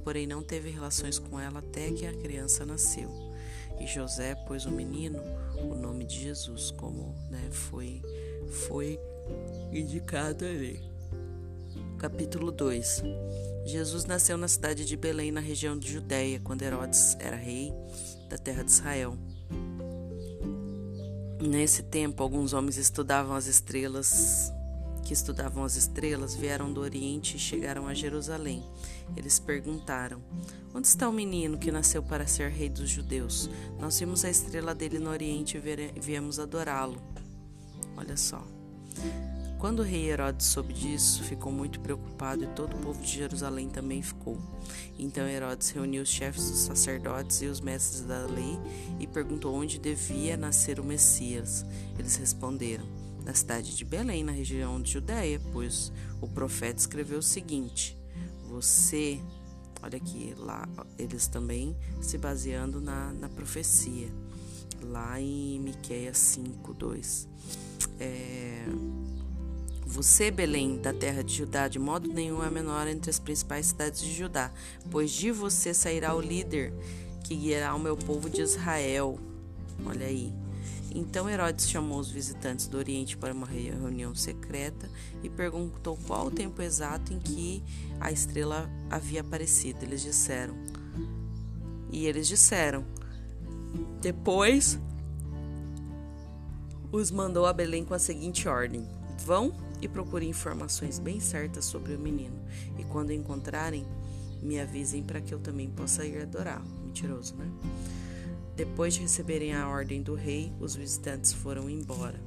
Porém, 0.02 0.26
não 0.26 0.42
teve 0.42 0.70
relações 0.70 1.20
com 1.20 1.38
ela 1.38 1.60
até 1.60 1.88
que 1.92 2.04
a 2.04 2.12
criança 2.12 2.66
nasceu. 2.66 3.08
E 3.78 3.86
José 3.86 4.34
pôs 4.34 4.66
o 4.66 4.72
menino 4.72 5.20
o 5.62 5.76
nome 5.76 6.04
de 6.04 6.18
Jesus, 6.18 6.72
como 6.72 7.14
né, 7.30 7.48
foi, 7.52 8.02
foi 8.66 8.98
indicado 9.70 10.46
ali. 10.46 10.82
Capítulo 11.96 12.50
2 12.50 13.04
Jesus 13.66 14.04
nasceu 14.04 14.36
na 14.36 14.48
cidade 14.48 14.84
de 14.84 14.96
Belém, 14.96 15.30
na 15.30 15.38
região 15.38 15.78
de 15.78 15.92
Judéia, 15.92 16.40
quando 16.40 16.62
Herodes 16.62 17.16
era 17.20 17.36
rei 17.36 17.72
da 18.28 18.36
terra 18.36 18.64
de 18.64 18.72
Israel. 18.72 19.16
Nesse 21.40 21.82
tempo, 21.82 22.22
alguns 22.22 22.52
homens 22.52 22.76
estudavam 22.76 23.34
as 23.34 23.46
estrelas, 23.46 24.52
que 25.02 25.14
estudavam 25.14 25.64
as 25.64 25.74
estrelas, 25.74 26.34
vieram 26.34 26.70
do 26.70 26.82
Oriente 26.82 27.36
e 27.36 27.40
chegaram 27.40 27.86
a 27.86 27.94
Jerusalém. 27.94 28.62
Eles 29.16 29.38
perguntaram: 29.38 30.20
Onde 30.74 30.86
está 30.86 31.08
o 31.08 31.12
menino 31.12 31.56
que 31.56 31.72
nasceu 31.72 32.02
para 32.02 32.26
ser 32.26 32.50
rei 32.50 32.68
dos 32.68 32.90
judeus? 32.90 33.48
Nós 33.78 33.98
vimos 33.98 34.22
a 34.22 34.28
estrela 34.28 34.74
dele 34.74 34.98
no 34.98 35.08
Oriente 35.08 35.56
e 35.56 36.00
viemos 36.00 36.38
adorá-lo. 36.38 37.00
Olha 37.96 38.18
só. 38.18 38.46
Quando 39.60 39.80
o 39.80 39.82
rei 39.82 40.10
Herodes 40.10 40.46
soube 40.46 40.72
disso, 40.72 41.22
ficou 41.22 41.52
muito 41.52 41.80
preocupado 41.80 42.42
e 42.42 42.46
todo 42.46 42.74
o 42.74 42.78
povo 42.78 43.02
de 43.02 43.08
Jerusalém 43.08 43.68
também 43.68 44.00
ficou. 44.00 44.38
Então 44.98 45.28
Herodes 45.28 45.68
reuniu 45.68 46.02
os 46.02 46.08
chefes 46.08 46.50
dos 46.50 46.60
sacerdotes 46.60 47.42
e 47.42 47.46
os 47.46 47.60
mestres 47.60 48.00
da 48.00 48.24
lei 48.24 48.58
e 48.98 49.06
perguntou 49.06 49.54
onde 49.54 49.78
devia 49.78 50.34
nascer 50.34 50.80
o 50.80 50.84
Messias. 50.84 51.62
Eles 51.98 52.16
responderam: 52.16 52.86
na 53.22 53.34
cidade 53.34 53.76
de 53.76 53.84
Belém, 53.84 54.24
na 54.24 54.32
região 54.32 54.80
de 54.80 54.92
Judéia, 54.92 55.38
pois 55.52 55.92
o 56.22 56.26
profeta 56.26 56.80
escreveu 56.80 57.18
o 57.18 57.22
seguinte: 57.22 57.98
Você, 58.48 59.20
olha 59.82 59.98
aqui, 59.98 60.34
lá 60.38 60.66
eles 60.98 61.28
também 61.28 61.76
se 62.00 62.16
baseando 62.16 62.80
na, 62.80 63.12
na 63.12 63.28
profecia, 63.28 64.08
lá 64.80 65.20
em 65.20 65.60
Miqueias 65.60 66.16
5, 66.16 66.72
2. 66.72 67.28
É 67.98 68.64
Você, 69.90 70.30
Belém, 70.30 70.78
da 70.78 70.92
terra 70.92 71.22
de 71.22 71.34
Judá, 71.34 71.66
de 71.66 71.78
modo 71.78 72.06
nenhum 72.06 72.44
é 72.44 72.48
menor 72.48 72.86
entre 72.86 73.10
as 73.10 73.18
principais 73.18 73.66
cidades 73.66 74.00
de 74.00 74.14
Judá, 74.14 74.52
pois 74.88 75.10
de 75.10 75.32
você 75.32 75.74
sairá 75.74 76.14
o 76.14 76.20
líder 76.20 76.72
que 77.24 77.34
guiará 77.34 77.74
o 77.74 77.78
meu 77.78 77.96
povo 77.96 78.30
de 78.30 78.40
Israel. 78.40 79.18
Olha 79.84 80.06
aí. 80.06 80.32
Então 80.94 81.28
Herodes 81.28 81.68
chamou 81.68 81.98
os 81.98 82.08
visitantes 82.08 82.68
do 82.68 82.78
Oriente 82.78 83.16
para 83.16 83.34
uma 83.34 83.46
reunião 83.46 84.14
secreta 84.14 84.88
e 85.24 85.28
perguntou 85.28 85.98
qual 86.06 86.28
o 86.28 86.30
tempo 86.30 86.62
exato 86.62 87.12
em 87.12 87.18
que 87.18 87.62
a 87.98 88.12
estrela 88.12 88.70
havia 88.88 89.22
aparecido. 89.22 89.84
Eles 89.84 90.02
disseram. 90.02 90.54
E 91.90 92.06
eles 92.06 92.28
disseram. 92.28 92.84
Depois 94.00 94.78
os 96.92 97.10
mandou 97.10 97.44
a 97.44 97.52
Belém 97.52 97.84
com 97.84 97.92
a 97.94 97.98
seguinte 97.98 98.48
ordem: 98.48 98.88
Vão 99.24 99.52
e 99.80 99.88
procurem 99.88 100.28
informações 100.28 100.98
bem 100.98 101.20
certas 101.20 101.64
sobre 101.64 101.94
o 101.94 101.98
menino. 101.98 102.38
E 102.78 102.84
quando 102.84 103.12
encontrarem, 103.12 103.86
me 104.42 104.58
avisem 104.58 105.02
para 105.02 105.20
que 105.20 105.32
eu 105.32 105.38
também 105.38 105.70
possa 105.70 106.04
ir 106.04 106.22
adorar. 106.22 106.62
Mentiroso, 106.84 107.34
né? 107.36 107.50
Depois 108.56 108.94
de 108.94 109.00
receberem 109.00 109.54
a 109.54 109.68
ordem 109.68 110.02
do 110.02 110.14
rei, 110.14 110.52
os 110.60 110.76
visitantes 110.76 111.32
foram 111.32 111.70
embora. 111.70 112.20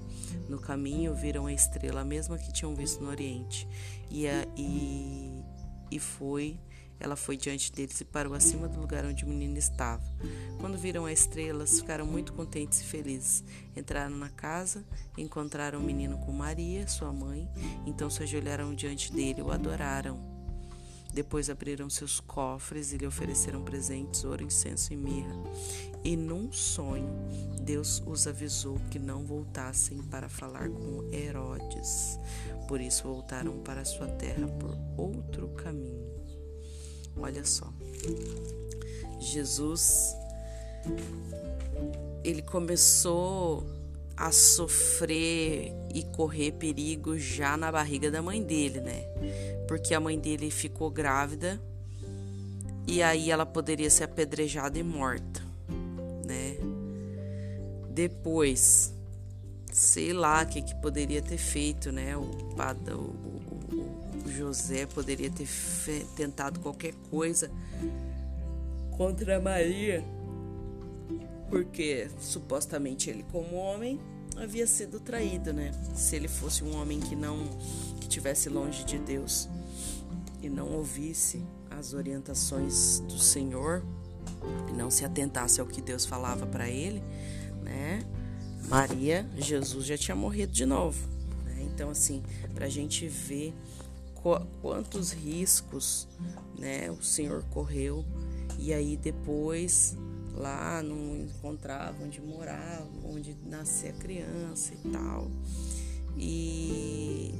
No 0.49 0.59
caminho, 0.59 1.13
viram 1.13 1.45
a 1.45 1.53
estrela, 1.53 2.01
a 2.01 2.05
mesma 2.05 2.37
que 2.37 2.51
tinham 2.51 2.75
visto 2.75 3.03
no 3.03 3.09
Oriente, 3.09 3.67
e, 4.09 4.27
a, 4.27 4.47
e, 4.57 5.31
e 5.91 5.99
foi 5.99 6.59
ela 7.03 7.17
foi 7.17 7.35
diante 7.35 7.69
deles 7.69 7.99
e 7.99 8.05
parou 8.05 8.33
acima 8.33 8.65
do 8.65 8.79
lugar 8.79 9.03
onde 9.05 9.25
o 9.25 9.27
menino 9.27 9.57
estava. 9.57 10.01
Quando 10.59 10.77
viram 10.77 11.05
as 11.05 11.19
estrelas, 11.19 11.81
ficaram 11.81 12.05
muito 12.05 12.31
contentes 12.31 12.79
e 12.79 12.85
felizes. 12.85 13.43
Entraram 13.75 14.15
na 14.15 14.29
casa, 14.29 14.85
encontraram 15.17 15.79
o 15.79 15.83
menino 15.83 16.17
com 16.19 16.31
Maria, 16.31 16.87
sua 16.87 17.11
mãe, 17.11 17.49
então 17.85 18.09
se 18.09 18.23
ajoelharam 18.23 18.73
diante 18.73 19.11
dele 19.11 19.39
e 19.39 19.43
o 19.43 19.51
adoraram. 19.51 20.17
Depois 21.13 21.47
abriram 21.49 21.89
seus 21.89 22.19
cofres 22.19 22.91
e 22.91 22.97
lhe 22.97 23.05
ofereceram 23.05 23.61
presentes, 23.63 24.23
ouro, 24.23 24.43
incenso 24.43 24.93
e 24.93 24.97
mirra. 24.97 25.35
E 26.03 26.15
num 26.15 26.51
sonho, 26.51 27.07
Deus 27.61 28.01
os 28.05 28.25
avisou 28.25 28.79
que 28.89 28.97
não 28.97 29.23
voltassem 29.23 30.01
para 30.03 30.27
falar 30.27 30.69
com 30.69 31.07
Herodes. 31.13 32.17
Por 32.67 32.81
isso 32.81 33.03
voltaram 33.03 33.59
para 33.59 33.85
sua 33.85 34.07
terra 34.07 34.47
por 34.47 34.75
outro 34.97 35.49
caminho. 35.49 35.92
Olha 37.17 37.45
só. 37.45 37.71
Jesus 39.19 40.15
ele 42.23 42.41
começou 42.41 43.65
a 44.15 44.31
sofrer 44.31 45.73
e 45.93 46.03
correr 46.15 46.53
perigo 46.53 47.17
já 47.17 47.57
na 47.57 47.71
barriga 47.71 48.09
da 48.09 48.21
mãe 48.21 48.41
dele, 48.41 48.79
né? 48.79 49.03
Porque 49.67 49.93
a 49.93 49.99
mãe 49.99 50.17
dele 50.17 50.49
ficou 50.49 50.89
grávida 50.89 51.59
e 52.87 53.01
aí 53.01 53.31
ela 53.31 53.45
poderia 53.45 53.89
ser 53.89 54.05
apedrejada 54.05 54.77
e 54.77 54.83
morta, 54.83 55.41
né? 56.25 56.57
Depois, 57.89 58.93
sei 59.71 60.13
lá 60.13 60.43
o 60.43 60.47
que, 60.47 60.61
que 60.61 60.75
poderia 60.75 61.21
ter 61.21 61.37
feito, 61.37 61.91
né? 61.91 62.15
O, 62.15 62.21
o, 62.21 63.32
José 64.33 64.85
poderia 64.85 65.29
ter 65.29 65.47
tentado 66.15 66.59
qualquer 66.59 66.93
coisa 67.09 67.51
contra 68.91 69.39
Maria, 69.39 70.03
porque 71.49 72.09
supostamente 72.19 73.09
ele, 73.09 73.23
como 73.31 73.55
homem, 73.55 73.99
havia 74.35 74.65
sido 74.65 74.99
traído, 74.99 75.53
né? 75.53 75.71
Se 75.95 76.15
ele 76.15 76.27
fosse 76.27 76.63
um 76.63 76.75
homem 76.75 76.99
que 76.99 77.15
não 77.15 77.47
que 77.99 78.07
tivesse 78.07 78.49
longe 78.49 78.83
de 78.83 78.97
Deus 78.97 79.47
e 80.41 80.49
não 80.49 80.71
ouvisse 80.73 81.41
as 81.69 81.93
orientações 81.93 82.99
do 83.01 83.19
Senhor 83.19 83.83
e 84.69 84.73
não 84.73 84.89
se 84.89 85.05
atentasse 85.05 85.61
ao 85.61 85.67
que 85.67 85.81
Deus 85.81 86.05
falava 86.05 86.45
para 86.45 86.69
ele, 86.69 87.03
né? 87.61 88.03
Maria, 88.67 89.29
Jesus 89.37 89.85
já 89.85 89.97
tinha 89.97 90.15
morrido 90.15 90.51
de 90.51 90.65
novo. 90.65 91.07
Né? 91.45 91.67
Então, 91.73 91.89
assim, 91.89 92.23
para 92.53 92.65
a 92.65 92.69
gente 92.69 93.07
ver 93.07 93.53
quantos 94.61 95.11
riscos 95.11 96.07
né, 96.57 96.89
o 96.89 97.03
Senhor 97.03 97.43
correu 97.49 98.05
e 98.57 98.73
aí 98.73 98.95
depois 98.95 99.97
lá 100.33 100.81
não 100.81 101.17
encontrava 101.17 102.03
onde 102.03 102.21
morava, 102.21 102.87
onde 103.03 103.35
nascia 103.45 103.89
a 103.89 103.93
criança 103.93 104.73
e 104.73 104.89
tal. 104.89 105.29
E, 106.17 107.33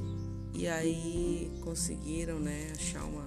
e 0.52 0.68
aí 0.68 1.50
conseguiram 1.62 2.38
né, 2.38 2.72
achar 2.72 3.04
uma, 3.04 3.24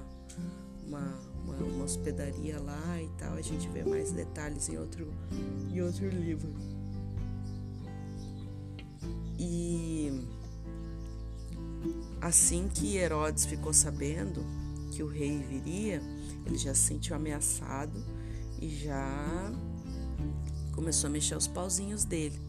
uma, 0.85 1.19
uma, 1.43 1.55
uma 1.55 1.83
hospedaria 1.83 2.59
lá 2.59 3.01
e 3.01 3.09
tal. 3.17 3.33
A 3.33 3.41
gente 3.41 3.67
vê 3.69 3.83
mais 3.83 4.11
detalhes 4.11 4.69
em 4.69 4.77
outro, 4.77 5.11
em 5.71 5.81
outro 5.81 6.07
livro. 6.07 6.53
E 9.39 10.11
Assim 12.21 12.67
que 12.67 12.97
Herodes 12.97 13.45
ficou 13.45 13.73
sabendo 13.73 14.43
que 14.91 15.03
o 15.03 15.07
rei 15.07 15.37
viria, 15.43 16.01
ele 16.45 16.57
já 16.57 16.73
se 16.73 16.81
sentiu 16.81 17.15
ameaçado 17.15 18.03
e 18.59 18.69
já 18.69 19.51
começou 20.73 21.07
a 21.07 21.11
mexer 21.11 21.35
os 21.35 21.47
pauzinhos 21.47 22.03
dele, 22.03 22.39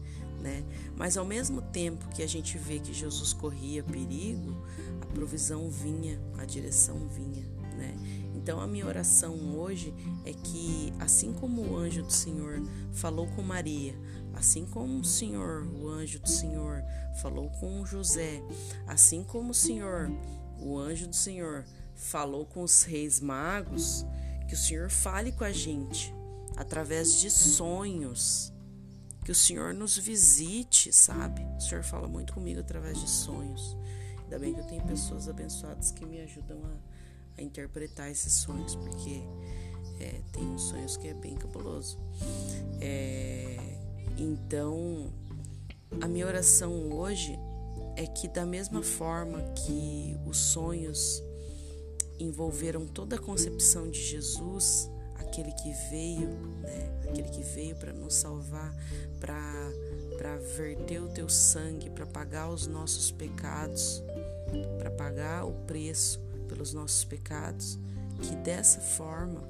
né? 0.41 0.63
Mas 0.95 1.17
ao 1.17 1.25
mesmo 1.25 1.61
tempo 1.61 2.07
que 2.09 2.23
a 2.23 2.27
gente 2.27 2.57
vê 2.57 2.79
que 2.79 2.93
Jesus 2.93 3.33
corria 3.33 3.83
perigo, 3.83 4.55
a 5.01 5.05
provisão 5.07 5.69
vinha, 5.69 6.19
a 6.37 6.45
direção 6.45 7.07
vinha, 7.07 7.45
né? 7.77 7.95
Então 8.35 8.59
a 8.59 8.67
minha 8.67 8.85
oração 8.85 9.35
hoje 9.57 9.93
é 10.25 10.33
que 10.33 10.93
assim 10.99 11.33
como 11.33 11.61
o 11.61 11.77
anjo 11.77 12.03
do 12.03 12.13
Senhor 12.13 12.61
falou 12.93 13.27
com 13.27 13.41
Maria, 13.41 13.95
Assim 14.33 14.65
como 14.65 14.99
o 14.99 15.03
Senhor, 15.05 15.65
o 15.65 15.89
anjo 15.89 16.19
do 16.19 16.29
Senhor, 16.29 16.83
falou 17.21 17.49
com 17.49 17.85
José, 17.85 18.41
assim 18.87 19.23
como 19.23 19.51
o 19.51 19.53
Senhor, 19.53 20.09
o 20.59 20.77
anjo 20.77 21.07
do 21.07 21.15
Senhor, 21.15 21.65
falou 21.95 22.45
com 22.45 22.63
os 22.63 22.83
reis 22.83 23.19
magos, 23.19 24.05
que 24.47 24.53
o 24.53 24.57
Senhor 24.57 24.89
fale 24.89 25.31
com 25.31 25.43
a 25.43 25.51
gente 25.51 26.13
através 26.55 27.19
de 27.19 27.29
sonhos, 27.29 28.53
que 29.23 29.31
o 29.31 29.35
Senhor 29.35 29.73
nos 29.73 29.97
visite, 29.97 30.91
sabe? 30.91 31.45
O 31.57 31.61
Senhor 31.61 31.83
fala 31.83 32.07
muito 32.07 32.33
comigo 32.33 32.59
através 32.59 32.99
de 32.99 33.09
sonhos. 33.09 33.77
Ainda 34.23 34.39
bem 34.39 34.53
que 34.53 34.59
eu 34.59 34.65
tenho 34.65 34.83
pessoas 34.83 35.27
abençoadas 35.27 35.91
que 35.91 36.05
me 36.05 36.19
ajudam 36.21 36.59
a, 36.65 37.39
a 37.39 37.43
interpretar 37.43 38.09
esses 38.09 38.33
sonhos, 38.33 38.75
porque 38.75 39.21
é, 39.99 40.21
tem 40.31 40.43
uns 40.43 40.63
sonhos 40.63 40.97
que 40.97 41.07
é 41.07 41.13
bem 41.13 41.35
cabuloso. 41.35 41.99
É, 42.81 43.68
então, 44.19 45.11
a 46.01 46.07
minha 46.07 46.25
oração 46.25 46.91
hoje 46.91 47.37
é 47.95 48.05
que, 48.05 48.27
da 48.27 48.45
mesma 48.45 48.81
forma 48.81 49.41
que 49.55 50.17
os 50.25 50.37
sonhos 50.37 51.23
envolveram 52.19 52.85
toda 52.85 53.15
a 53.15 53.19
concepção 53.19 53.89
de 53.89 54.01
Jesus, 54.01 54.89
aquele 55.15 55.51
que 55.53 55.71
veio, 55.89 56.29
né, 56.61 56.99
aquele 57.03 57.29
que 57.29 57.43
veio 57.43 57.75
para 57.75 57.93
nos 57.93 58.15
salvar, 58.15 58.75
para 59.19 59.39
para 60.19 60.35
verter 60.35 61.01
o 61.01 61.07
teu 61.07 61.29
sangue, 61.29 61.89
para 61.89 62.05
pagar 62.05 62.49
os 62.49 62.67
nossos 62.67 63.09
pecados, 63.09 64.03
para 64.77 64.91
pagar 64.91 65.45
o 65.45 65.53
preço 65.65 66.19
pelos 66.49 66.73
nossos 66.73 67.05
pecados, 67.05 67.79
que 68.21 68.35
dessa 68.35 68.81
forma, 68.81 69.41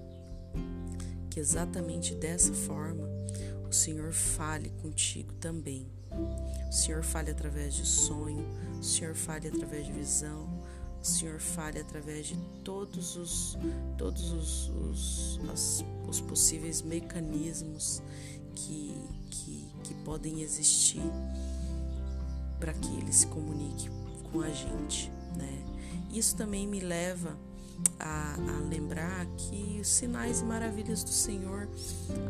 que 1.32 1.40
exatamente 1.40 2.14
dessa 2.14 2.54
forma, 2.54 3.09
o 3.70 3.74
Senhor 3.74 4.12
fale 4.12 4.70
contigo 4.82 5.32
também. 5.34 5.88
O 6.68 6.72
Senhor 6.72 7.04
fale 7.04 7.30
através 7.30 7.76
de 7.76 7.86
sonho, 7.86 8.46
o 8.80 8.84
Senhor 8.84 9.14
fale 9.14 9.48
através 9.48 9.86
de 9.86 9.92
visão, 9.94 10.50
o 11.00 11.06
Senhor 11.06 11.40
fale 11.40 11.80
através 11.80 12.28
de 12.28 12.36
todos 12.64 13.16
os 13.16 13.58
todos 13.98 14.32
os, 14.32 14.70
os, 14.70 15.40
as, 15.52 15.86
os 16.08 16.20
possíveis 16.20 16.82
mecanismos 16.82 18.02
que, 18.56 18.96
que, 19.30 19.72
que 19.84 19.94
podem 20.04 20.42
existir 20.42 21.02
para 22.60 22.74
que 22.74 22.98
Ele 22.98 23.14
se 23.14 23.28
comunique 23.28 23.90
com 24.32 24.42
a 24.42 24.50
gente, 24.50 25.12
né? 25.38 25.64
Isso 26.12 26.36
também 26.36 26.68
me 26.68 26.80
leva 26.80 27.38
a, 28.00 28.36
a 28.36 28.60
lembrar 28.70 29.26
que 29.38 29.80
os 29.82 29.88
sinais 29.88 30.42
e 30.42 30.46
maravilhas 30.46 31.04
do 31.04 31.10
Senhor 31.10 31.68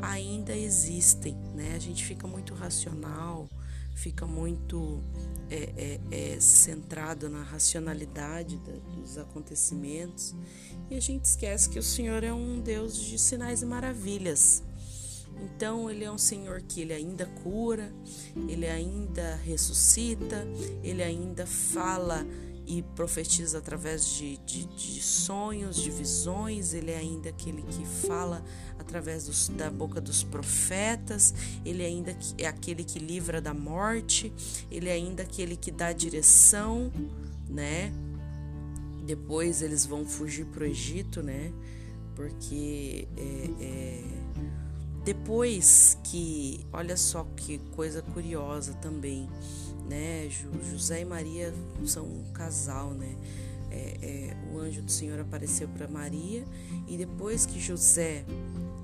ainda 0.01 0.55
existem, 0.55 1.35
né? 1.53 1.73
A 1.75 1.79
gente 1.79 2.03
fica 2.05 2.27
muito 2.27 2.53
racional, 2.53 3.47
fica 3.95 4.25
muito 4.25 5.03
é, 5.49 5.99
é, 6.11 6.33
é, 6.35 6.39
centrado 6.39 7.29
na 7.29 7.43
racionalidade 7.43 8.57
da, 8.57 8.71
dos 8.95 9.17
acontecimentos 9.17 10.33
e 10.89 10.95
a 10.95 10.99
gente 10.99 11.25
esquece 11.25 11.69
que 11.69 11.77
o 11.77 11.83
Senhor 11.83 12.23
é 12.23 12.33
um 12.33 12.59
Deus 12.59 12.95
de 12.95 13.19
sinais 13.19 13.61
e 13.61 13.65
maravilhas. 13.65 14.63
Então 15.41 15.89
ele 15.89 16.03
é 16.03 16.11
um 16.11 16.17
Senhor 16.17 16.61
que 16.61 16.81
ele 16.81 16.93
ainda 16.93 17.25
cura, 17.43 17.91
ele 18.47 18.67
ainda 18.67 19.35
ressuscita, 19.35 20.45
ele 20.83 21.01
ainda 21.01 21.45
fala 21.45 22.25
e 22.69 22.83
profetiza 22.83 23.57
através 23.57 24.05
de, 24.05 24.37
de, 24.45 24.63
de, 24.65 25.01
sonhos, 25.01 25.75
de 25.75 25.89
visões, 25.89 26.71
ele 26.75 26.91
é 26.91 26.97
ainda 26.97 27.29
aquele 27.29 27.63
que 27.63 27.83
fala 28.07 28.45
através 28.77 29.25
dos, 29.25 29.49
da 29.49 29.71
boca 29.71 29.99
dos 29.99 30.21
profetas, 30.21 31.33
ele 31.65 31.81
é 31.81 31.87
ainda 31.87 32.15
é 32.37 32.45
aquele 32.45 32.83
que 32.83 32.99
livra 32.99 33.41
da 33.41 33.55
morte, 33.55 34.31
ele 34.69 34.87
é 34.87 34.91
ainda 34.91 35.23
aquele 35.23 35.57
que 35.57 35.71
dá 35.71 35.91
direção, 35.91 36.93
né? 37.49 37.91
Depois 39.03 39.63
eles 39.63 39.83
vão 39.83 40.05
fugir 40.05 40.45
para 40.45 40.63
o 40.63 40.67
Egito, 40.67 41.23
né? 41.23 41.51
Porque 42.15 43.07
é, 43.17 43.49
é, 43.63 44.03
depois 45.03 45.97
que, 46.03 46.63
olha 46.71 46.95
só 46.95 47.25
que 47.35 47.57
coisa 47.75 48.03
curiosa 48.03 48.75
também, 48.75 49.27
né? 49.89 50.29
José 50.71 51.01
e 51.01 51.05
Maria 51.05 51.53
são 51.85 52.05
um 52.05 52.31
casal, 52.31 52.93
né? 52.93 53.15
É, 53.71 53.97
é, 54.01 54.37
o 54.51 54.59
anjo 54.59 54.81
do 54.81 54.91
Senhor 54.91 55.19
apareceu 55.19 55.67
para 55.67 55.87
Maria 55.87 56.43
e 56.87 56.97
depois 56.97 57.45
que 57.45 57.59
José 57.59 58.25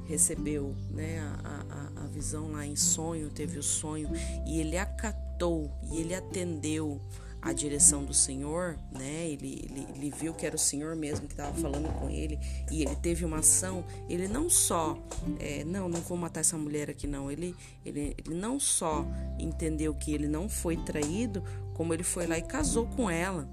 recebeu 0.05 0.75
né, 0.91 1.19
a, 1.43 1.65
a, 1.99 2.03
a 2.03 2.07
visão 2.07 2.51
lá 2.51 2.65
em 2.67 2.75
sonho, 2.75 3.31
teve 3.31 3.57
o 3.57 3.63
sonho 3.63 4.09
e 4.45 4.59
ele 4.59 4.77
acatou 4.77 5.71
e 5.91 5.97
ele 5.97 6.13
atendeu 6.13 7.01
a 7.45 7.53
direção 7.53 8.03
do 8.03 8.13
Senhor, 8.13 8.75
né? 8.91 9.27
Ele, 9.27 9.69
ele, 9.69 9.87
ele 9.95 10.09
viu 10.19 10.33
que 10.33 10.47
era 10.47 10.55
o 10.55 10.59
Senhor 10.59 10.95
mesmo 10.95 11.27
que 11.27 11.33
estava 11.33 11.55
falando 11.55 11.93
com 11.99 12.09
ele 12.09 12.39
e 12.71 12.81
ele 12.81 12.95
teve 12.95 13.23
uma 13.23 13.37
ação. 13.37 13.85
Ele 14.09 14.27
não 14.27 14.49
só, 14.49 14.97
é, 15.39 15.63
não, 15.63 15.87
não 15.87 16.01
vou 16.01 16.17
matar 16.17 16.39
essa 16.39 16.57
mulher 16.57 16.89
aqui 16.89 17.05
não. 17.05 17.29
Ele, 17.29 17.55
ele, 17.85 18.15
ele 18.17 18.35
não 18.35 18.59
só 18.59 19.05
entendeu 19.37 19.93
que 19.93 20.11
ele 20.11 20.27
não 20.27 20.49
foi 20.49 20.75
traído, 20.75 21.43
como 21.75 21.93
ele 21.93 22.01
foi 22.01 22.25
lá 22.25 22.35
e 22.35 22.41
casou 22.41 22.87
com 22.87 23.07
ela. 23.07 23.47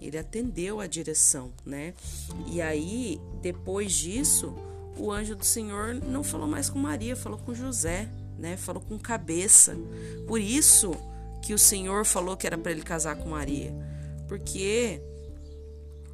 Ele 0.00 0.16
atendeu 0.16 0.80
a 0.80 0.86
direção, 0.86 1.52
né? 1.66 1.92
E 2.46 2.62
aí, 2.62 3.20
depois 3.42 3.92
disso, 3.92 4.54
o 4.96 5.12
anjo 5.12 5.36
do 5.36 5.44
Senhor 5.44 5.92
não 5.94 6.24
falou 6.24 6.48
mais 6.48 6.70
com 6.70 6.78
Maria, 6.78 7.14
falou 7.14 7.38
com 7.38 7.52
José, 7.52 8.08
né? 8.38 8.56
Falou 8.56 8.82
com 8.82 8.98
cabeça. 8.98 9.76
Por 10.26 10.40
isso 10.40 10.96
que 11.44 11.52
o 11.52 11.58
Senhor 11.58 12.06
falou 12.06 12.38
que 12.38 12.46
era 12.46 12.56
para 12.56 12.72
ele 12.72 12.80
casar 12.80 13.16
com 13.16 13.28
Maria? 13.28 13.70
Porque 14.26 15.02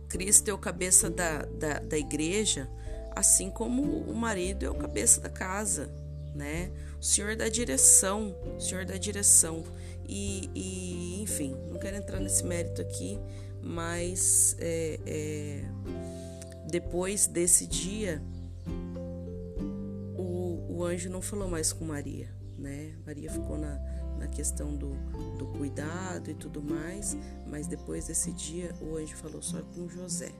Cristo 0.08 0.48
é 0.48 0.52
o 0.52 0.58
cabeça 0.58 1.08
da, 1.08 1.42
da, 1.44 1.78
da 1.78 1.96
igreja, 1.96 2.68
assim 3.14 3.48
como 3.48 3.80
o 3.82 4.12
marido 4.12 4.66
é 4.66 4.70
o 4.70 4.74
cabeça 4.74 5.20
da 5.20 5.30
casa, 5.30 5.88
né? 6.34 6.72
O 7.00 7.04
Senhor 7.04 7.36
dá 7.36 7.48
direção, 7.48 8.34
o 8.56 8.60
Senhor 8.60 8.84
dá 8.84 8.96
direção. 8.96 9.62
E, 10.08 10.50
e 10.52 11.22
enfim, 11.22 11.56
não 11.70 11.78
quero 11.78 11.96
entrar 11.96 12.18
nesse 12.18 12.44
mérito 12.44 12.82
aqui, 12.82 13.16
mas 13.62 14.56
é, 14.58 14.98
é, 15.06 15.64
depois 16.68 17.28
desse 17.28 17.68
dia, 17.68 18.20
o, 20.18 20.74
o 20.76 20.84
anjo 20.84 21.08
não 21.08 21.22
falou 21.22 21.48
mais 21.48 21.72
com 21.72 21.84
Maria, 21.84 22.28
né? 22.58 22.96
Maria 23.06 23.30
ficou 23.30 23.56
na, 23.56 23.78
na 24.18 24.26
questão 24.26 24.74
do, 24.74 24.90
do 25.38 25.46
cuidado 25.58 26.30
e 26.30 26.34
tudo 26.34 26.62
mais, 26.62 27.16
mas 27.46 27.66
depois 27.66 28.06
desse 28.06 28.32
dia 28.32 28.74
o 28.80 28.96
anjo 28.96 29.16
falou 29.16 29.42
só 29.42 29.60
com 29.74 29.88
José. 29.88 30.32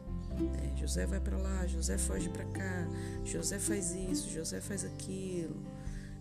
É, 0.63 0.77
José 0.77 1.07
vai 1.07 1.21
para 1.21 1.37
lá, 1.37 1.67
José 1.67 1.99
foge 1.99 2.29
para 2.29 2.45
cá, 2.45 2.89
José 3.25 3.59
faz 3.59 3.93
isso, 3.93 4.31
José 4.31 4.61
faz 4.61 4.85
aquilo, 4.85 5.57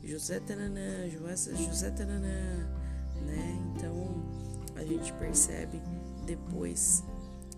José 0.03 0.39
tananã, 0.39 1.07
José 1.09 1.91
tananã, 1.91 2.67
né? 3.25 3.73
Então 3.75 4.23
a 4.75 4.83
gente 4.83 5.13
percebe 5.13 5.81
depois 6.25 7.03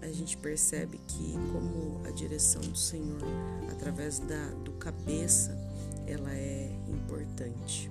a 0.02 0.12
gente 0.12 0.36
percebe 0.38 1.00
que 1.08 1.34
como 1.52 2.02
a 2.08 2.12
direção 2.12 2.62
do 2.62 2.76
Senhor 2.76 3.22
através 3.70 4.20
da 4.20 4.48
do 4.64 4.72
cabeça 4.74 5.56
ela 6.08 6.34
é 6.34 6.72
importante. 6.88 7.90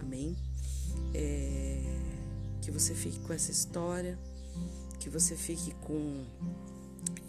Amém? 0.00 0.36
É, 1.14 1.80
que 2.60 2.70
você 2.70 2.94
fique 2.94 3.20
com 3.20 3.32
essa 3.32 3.50
história, 3.50 4.18
que 4.98 5.08
você 5.08 5.36
fique 5.36 5.72
com 5.82 6.24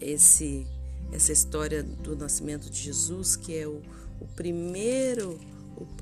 esse 0.00 0.66
essa 1.12 1.32
história 1.32 1.84
do 1.84 2.16
nascimento 2.16 2.68
de 2.68 2.82
Jesus, 2.82 3.36
que 3.36 3.56
é 3.56 3.66
o, 3.66 3.80
o 4.20 4.26
primeiro 4.34 5.38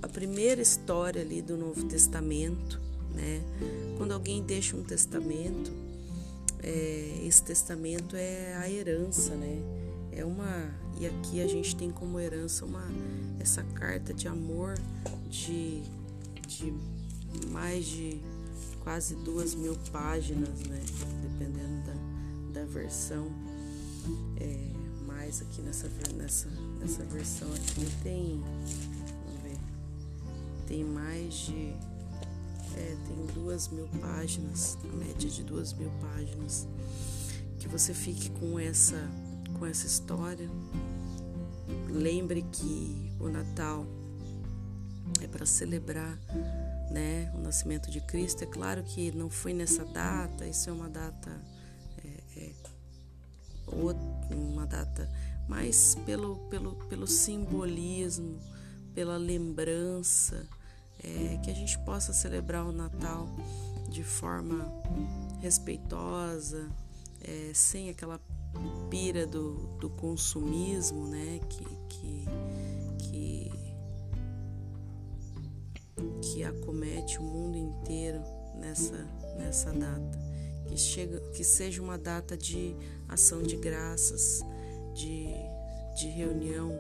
a 0.03 0.09
primeira 0.09 0.63
história 0.63 1.21
ali 1.21 1.43
do 1.43 1.57
Novo 1.57 1.85
Testamento, 1.85 2.81
né? 3.13 3.43
Quando 3.99 4.13
alguém 4.13 4.43
deixa 4.43 4.77
um 4.77 4.85
testamento, 4.85 5.73
é, 6.63 7.21
esse 7.25 7.43
testamento 7.43 8.17
é 8.17 8.55
a 8.57 8.71
herança, 8.71 9.35
né? 9.35 9.59
É 10.13 10.25
uma 10.25 10.73
e 11.01 11.07
aqui 11.07 11.43
a 11.43 11.49
gente 11.49 11.75
tem 11.75 11.91
como 11.91 12.21
herança 12.21 12.65
uma 12.65 12.87
essa 13.41 13.63
carta 13.63 14.15
de 14.15 14.29
amor 14.29 14.79
de, 15.29 15.83
de 16.47 16.73
mais 17.51 17.85
de 17.87 18.21
quase 18.83 19.15
duas 19.17 19.55
mil 19.55 19.77
páginas, 19.91 20.61
né? 20.69 20.81
Dependendo 21.23 21.87
da, 21.87 22.61
da 22.61 22.67
versão. 22.67 23.31
É, 24.37 24.75
mais 25.07 25.41
aqui 25.41 25.63
nessa, 25.63 25.89
nessa, 26.15 26.49
nessa 26.79 27.03
versão 27.05 27.49
aqui 27.55 27.87
tem. 28.03 28.41
Vamos 29.25 29.43
ver. 29.43 29.59
Tem 30.67 30.85
mais 30.85 31.35
de. 31.35 31.75
É, 32.77 32.97
tem 33.07 33.27
duas 33.35 33.69
mil 33.69 33.87
páginas, 34.01 34.77
a 34.83 34.97
média 34.97 35.31
de 35.31 35.43
duas 35.43 35.73
mil 35.73 35.91
páginas. 36.01 36.67
Que 37.59 37.69
você 37.69 37.95
fique 37.95 38.31
com 38.31 38.59
essa, 38.59 39.09
com 39.59 39.65
essa 39.65 39.87
história. 39.87 40.51
Lembre 41.89 42.45
que 42.53 43.11
o 43.21 43.29
Natal 43.29 43.87
é 45.23 45.27
para 45.27 45.47
celebrar 45.47 46.19
né, 46.91 47.31
o 47.35 47.39
nascimento 47.39 47.91
de 47.91 48.01
Cristo. 48.01 48.45
É 48.45 48.47
claro 48.47 48.83
que 48.83 49.13
não 49.13 49.31
foi 49.31 49.53
nessa 49.53 49.85
data, 49.85 50.47
isso 50.47 50.69
é 50.71 50.73
uma 50.73 50.89
data, 50.89 51.31
é, 52.05 52.41
é, 52.41 52.53
uma 54.31 54.67
data, 54.67 55.11
mas 55.49 55.97
pelo, 56.07 56.37
pelo, 56.49 56.75
pelo 56.87 57.07
simbolismo, 57.07 58.39
pela 58.95 59.17
lembrança, 59.17 60.47
é, 61.03 61.39
que 61.43 61.51
a 61.51 61.55
gente 61.55 61.79
possa 61.81 62.13
celebrar 62.13 62.65
o 62.65 62.73
Natal 62.73 63.29
de 63.89 64.03
forma 64.03 64.67
respeitosa, 65.41 66.69
é, 67.21 67.51
sem 67.55 67.91
aquela 67.91 68.21
pira 68.91 69.27
do, 69.27 69.77
do 69.79 69.91
consumismo, 69.91 71.07
né, 71.07 71.41
que, 71.49 71.65
que 71.89 72.25
que 76.35 76.43
acomete 76.43 77.19
o 77.19 77.23
mundo 77.23 77.57
inteiro 77.57 78.21
nessa, 78.57 79.07
nessa 79.39 79.73
data. 79.73 80.19
Que, 80.67 80.77
chega, 80.77 81.21
que 81.31 81.45
seja 81.45 81.81
uma 81.81 81.97
data 81.97 82.37
de 82.37 82.75
ação 83.09 83.41
de 83.41 83.57
graças, 83.57 84.43
de, 84.95 85.29
de 85.97 86.09
reunião 86.09 86.77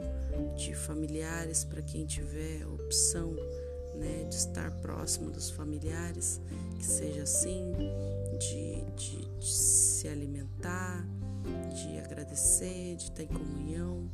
de 0.56 0.74
familiares 0.74 1.62
para 1.62 1.80
quem 1.82 2.04
tiver 2.04 2.66
opção 2.66 3.36
né, 3.94 4.26
de 4.28 4.34
estar 4.34 4.72
próximo 4.80 5.30
dos 5.30 5.50
familiares, 5.50 6.40
que 6.76 6.84
seja 6.84 7.22
assim, 7.22 7.72
de, 8.40 8.84
de, 8.96 9.38
de 9.38 9.52
se 9.52 10.08
alimentar, 10.08 11.06
de 11.72 12.00
agradecer, 12.00 12.96
de 12.96 13.04
estar 13.04 13.22
em 13.22 13.28
comunhão 13.28 14.10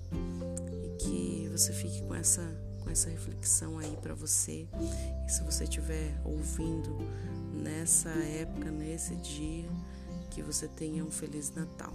e 0.85 0.97
que 0.99 1.49
você 1.51 1.73
fique 1.73 2.03
com 2.03 2.15
essa 2.15 2.43
com 2.81 2.91
essa 2.91 3.09
reflexão 3.09 3.79
aí 3.79 3.97
para 4.01 4.15
você. 4.15 4.67
E 5.27 5.31
se 5.31 5.43
você 5.43 5.65
estiver 5.65 6.21
ouvindo 6.25 6.97
nessa 7.53 8.11
época, 8.11 8.71
nesse 8.71 9.15
dia, 9.17 9.69
que 10.31 10.43
você 10.43 10.69
tenha 10.69 11.05
um 11.05 11.11
feliz 11.11 11.53
Natal. 11.55 11.93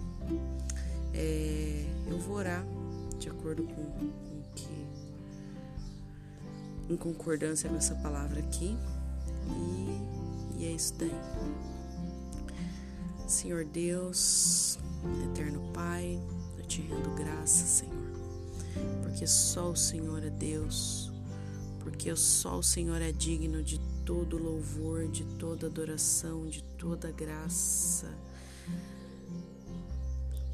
É, 1.14 1.86
eu 2.08 2.20
vou 2.20 2.38
orar 2.38 2.66
de 3.18 3.30
acordo 3.30 3.64
com, 3.64 3.84
com 3.84 4.42
que 4.54 4.88
em 6.90 6.98
concordância 6.98 7.70
com 7.70 7.78
essa 7.78 7.96
palavra 7.96 8.40
aqui 8.40 8.78
e, 9.48 10.62
e 10.62 10.66
é 10.66 10.72
isso 10.72 10.94
daí. 10.98 11.12
Senhor 13.28 13.66
Deus, 13.66 14.78
eterno 15.32 15.72
Pai, 15.74 16.20
eu 16.58 16.66
te 16.66 16.82
rendo 16.82 17.10
graças, 17.16 17.70
Senhor 17.70 18.05
porque 19.04 19.26
só 19.26 19.72
o 19.72 19.76
Senhor 19.76 20.24
é 20.24 20.30
Deus, 20.30 21.12
porque 21.80 22.16
só 22.16 22.60
o 22.60 22.64
Senhor 22.64 23.02
é 23.02 23.12
digno 23.12 23.64
de 23.64 23.80
todo 24.06 24.38
louvor, 24.38 25.08
de 25.08 25.24
toda 25.40 25.68
adoração, 25.68 26.48
de 26.48 26.64
toda 26.78 27.12
graça. 27.12 28.08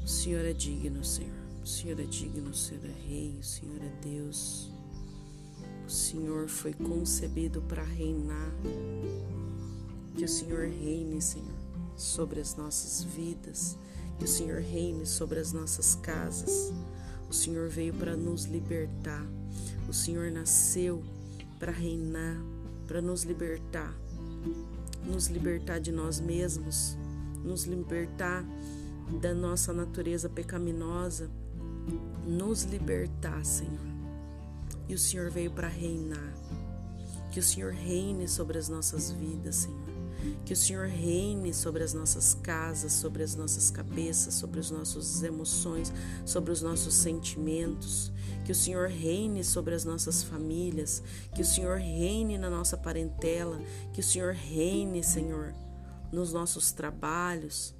O 0.02 0.08
Senhor 0.08 0.44
é 0.44 0.52
digno, 0.52 1.04
Senhor. 1.04 1.42
O 1.62 1.66
Senhor 1.66 2.00
é 2.00 2.04
digno, 2.04 2.50
o 2.50 2.54
Senhor 2.54 2.84
é 2.84 3.08
Rei, 3.08 3.36
o 3.40 3.44
Senhor 3.44 3.80
é 3.80 3.92
Deus. 4.02 4.68
O 5.86 5.90
Senhor 5.90 6.48
foi 6.48 6.72
concebido 6.72 7.62
para 7.62 7.84
reinar. 7.84 8.52
Que 10.16 10.24
o 10.24 10.28
Senhor 10.28 10.68
reine, 10.68 11.22
Senhor, 11.22 11.54
sobre 11.96 12.40
as 12.40 12.54
nossas 12.54 13.02
vidas 13.02 13.76
Que 14.18 14.24
o 14.24 14.28
Senhor 14.28 14.60
reine 14.60 15.06
sobre 15.06 15.38
as 15.38 15.52
nossas 15.52 15.94
casas. 15.96 16.72
O 17.32 17.34
Senhor 17.34 17.66
veio 17.66 17.94
para 17.94 18.14
nos 18.14 18.44
libertar. 18.44 19.26
O 19.88 19.92
Senhor 19.94 20.30
nasceu 20.30 21.02
para 21.58 21.72
reinar, 21.72 22.36
para 22.86 23.00
nos 23.00 23.22
libertar. 23.22 23.96
Nos 25.06 25.28
libertar 25.28 25.80
de 25.80 25.90
nós 25.90 26.20
mesmos, 26.20 26.94
nos 27.42 27.64
libertar 27.64 28.44
da 29.18 29.32
nossa 29.32 29.72
natureza 29.72 30.28
pecaminosa, 30.28 31.30
nos 32.26 32.64
libertar, 32.64 33.42
Senhor. 33.46 33.80
E 34.86 34.92
o 34.92 34.98
Senhor 34.98 35.30
veio 35.30 35.52
para 35.52 35.68
reinar. 35.68 36.34
Que 37.30 37.40
o 37.40 37.42
Senhor 37.42 37.72
reine 37.72 38.28
sobre 38.28 38.58
as 38.58 38.68
nossas 38.68 39.10
vidas, 39.10 39.56
Senhor. 39.56 39.81
Que 40.44 40.52
o 40.52 40.56
Senhor 40.56 40.86
reine 40.86 41.52
sobre 41.52 41.82
as 41.82 41.94
nossas 41.94 42.34
casas, 42.34 42.92
sobre 42.92 43.22
as 43.22 43.34
nossas 43.34 43.70
cabeças, 43.70 44.34
sobre 44.34 44.60
as 44.60 44.70
nossas 44.70 45.22
emoções, 45.22 45.92
sobre 46.24 46.50
os 46.52 46.62
nossos 46.62 46.94
sentimentos. 46.94 48.12
Que 48.44 48.52
o 48.52 48.54
Senhor 48.54 48.88
reine 48.88 49.44
sobre 49.44 49.74
as 49.74 49.84
nossas 49.84 50.22
famílias. 50.22 51.02
Que 51.34 51.42
o 51.42 51.44
Senhor 51.44 51.78
reine 51.78 52.38
na 52.38 52.50
nossa 52.50 52.76
parentela. 52.76 53.60
Que 53.92 54.00
o 54.00 54.04
Senhor 54.04 54.34
reine, 54.34 55.02
Senhor, 55.02 55.54
nos 56.12 56.32
nossos 56.32 56.72
trabalhos. 56.72 57.74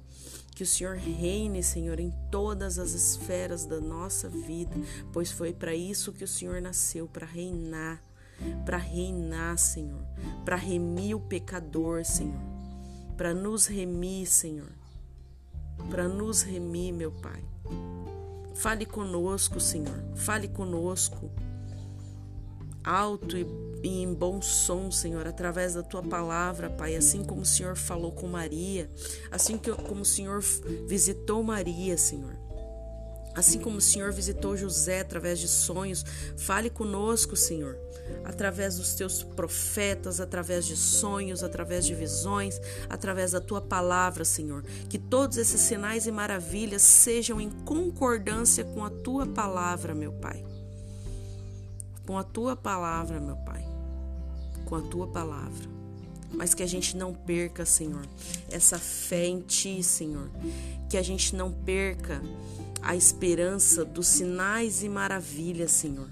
Que 0.55 0.63
o 0.63 0.67
Senhor 0.67 0.95
reine, 0.95 1.63
Senhor, 1.63 1.99
em 1.99 2.13
todas 2.31 2.77
as 2.77 2.91
esferas 2.91 3.65
da 3.65 3.81
nossa 3.81 4.29
vida, 4.29 4.75
pois 5.11 5.31
foi 5.31 5.51
para 5.51 5.73
isso 5.73 6.13
que 6.13 6.23
o 6.23 6.27
Senhor 6.27 6.61
nasceu 6.61 7.07
para 7.07 7.25
reinar 7.25 8.01
para 8.65 8.77
reinar, 8.77 9.57
Senhor, 9.57 10.03
para 10.45 10.55
remir 10.55 11.15
o 11.15 11.19
pecador, 11.19 12.05
Senhor, 12.05 12.41
para 13.17 13.33
nos 13.33 13.67
remir, 13.67 14.27
Senhor, 14.27 14.71
para 15.89 16.07
nos 16.07 16.41
remir, 16.41 16.93
meu 16.93 17.11
Pai. 17.11 17.43
Fale 18.55 18.85
conosco, 18.85 19.59
Senhor, 19.59 20.03
fale 20.15 20.47
conosco, 20.47 21.31
alto 22.83 23.37
e, 23.37 23.45
em 23.83 24.13
bom 24.13 24.41
som, 24.41 24.91
Senhor, 24.91 25.27
através 25.27 25.73
da 25.73 25.83
tua 25.83 26.03
palavra, 26.03 26.69
Pai, 26.69 26.95
assim 26.95 27.23
como 27.23 27.41
o 27.41 27.45
Senhor 27.45 27.75
falou 27.75 28.11
com 28.11 28.27
Maria, 28.27 28.89
assim 29.31 29.57
que, 29.57 29.71
como 29.71 30.01
o 30.01 30.05
Senhor 30.05 30.41
visitou 30.87 31.43
Maria, 31.43 31.97
Senhor. 31.97 32.35
Assim 33.35 33.59
como 33.59 33.77
o 33.77 33.81
Senhor 33.81 34.11
visitou 34.11 34.55
José 34.55 34.99
através 34.99 35.39
de 35.39 35.47
sonhos, 35.47 36.05
fale 36.37 36.69
conosco, 36.69 37.35
Senhor, 37.35 37.75
através 38.23 38.77
dos 38.77 38.93
teus 38.93 39.23
profetas, 39.23 40.19
através 40.19 40.65
de 40.65 40.77
sonhos, 40.77 41.43
através 41.43 41.85
de 41.85 41.95
visões, 41.95 42.61
através 42.89 43.31
da 43.31 43.41
tua 43.41 43.59
palavra, 43.59 44.23
Senhor. 44.23 44.63
Que 44.87 44.99
todos 44.99 45.37
esses 45.37 45.61
sinais 45.61 46.05
e 46.05 46.11
maravilhas 46.11 46.83
sejam 46.83 47.41
em 47.41 47.49
concordância 47.49 48.63
com 48.63 48.85
a 48.85 48.89
tua 48.89 49.25
palavra, 49.25 49.95
meu 49.95 50.13
Pai. 50.13 50.43
Com 52.05 52.17
a 52.17 52.23
tua 52.23 52.55
palavra, 52.55 53.19
meu 53.19 53.37
Pai. 53.37 53.65
Com 54.65 54.75
a 54.75 54.81
tua 54.81 55.07
palavra 55.07 55.73
mas 56.35 56.53
que 56.53 56.63
a 56.63 56.67
gente 56.67 56.97
não 56.97 57.13
perca, 57.13 57.65
Senhor, 57.65 58.01
essa 58.49 58.79
fé 58.79 59.27
em 59.27 59.39
Ti, 59.41 59.83
Senhor. 59.83 60.29
Que 60.89 60.97
a 60.97 61.03
gente 61.03 61.35
não 61.35 61.51
perca 61.51 62.21
a 62.83 62.95
esperança 62.95 63.85
dos 63.85 64.07
sinais 64.07 64.83
e 64.83 64.89
maravilhas, 64.89 65.71
Senhor. 65.71 66.09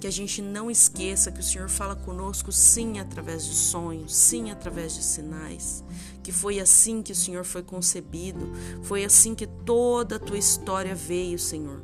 Que 0.00 0.06
a 0.06 0.10
gente 0.10 0.40
não 0.40 0.70
esqueça 0.70 1.30
que 1.30 1.40
o 1.40 1.42
Senhor 1.42 1.68
fala 1.68 1.94
conosco 1.94 2.50
sim 2.50 2.98
através 2.98 3.44
de 3.44 3.54
sonhos, 3.54 4.16
sim 4.16 4.50
através 4.50 4.94
de 4.94 5.04
sinais. 5.04 5.84
Que 6.22 6.32
foi 6.32 6.58
assim 6.58 7.02
que 7.02 7.12
o 7.12 7.14
Senhor 7.14 7.44
foi 7.44 7.62
concebido, 7.62 8.50
foi 8.82 9.04
assim 9.04 9.34
que 9.34 9.46
toda 9.46 10.16
a 10.16 10.18
tua 10.18 10.38
história 10.38 10.94
veio, 10.94 11.38
Senhor. 11.38 11.82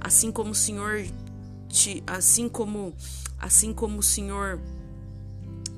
Assim 0.00 0.32
como 0.32 0.50
o 0.50 0.54
Senhor 0.54 1.06
te, 1.68 2.02
assim 2.06 2.48
como 2.48 2.92
assim 3.38 3.72
como 3.72 3.98
o 3.98 4.02
Senhor 4.02 4.60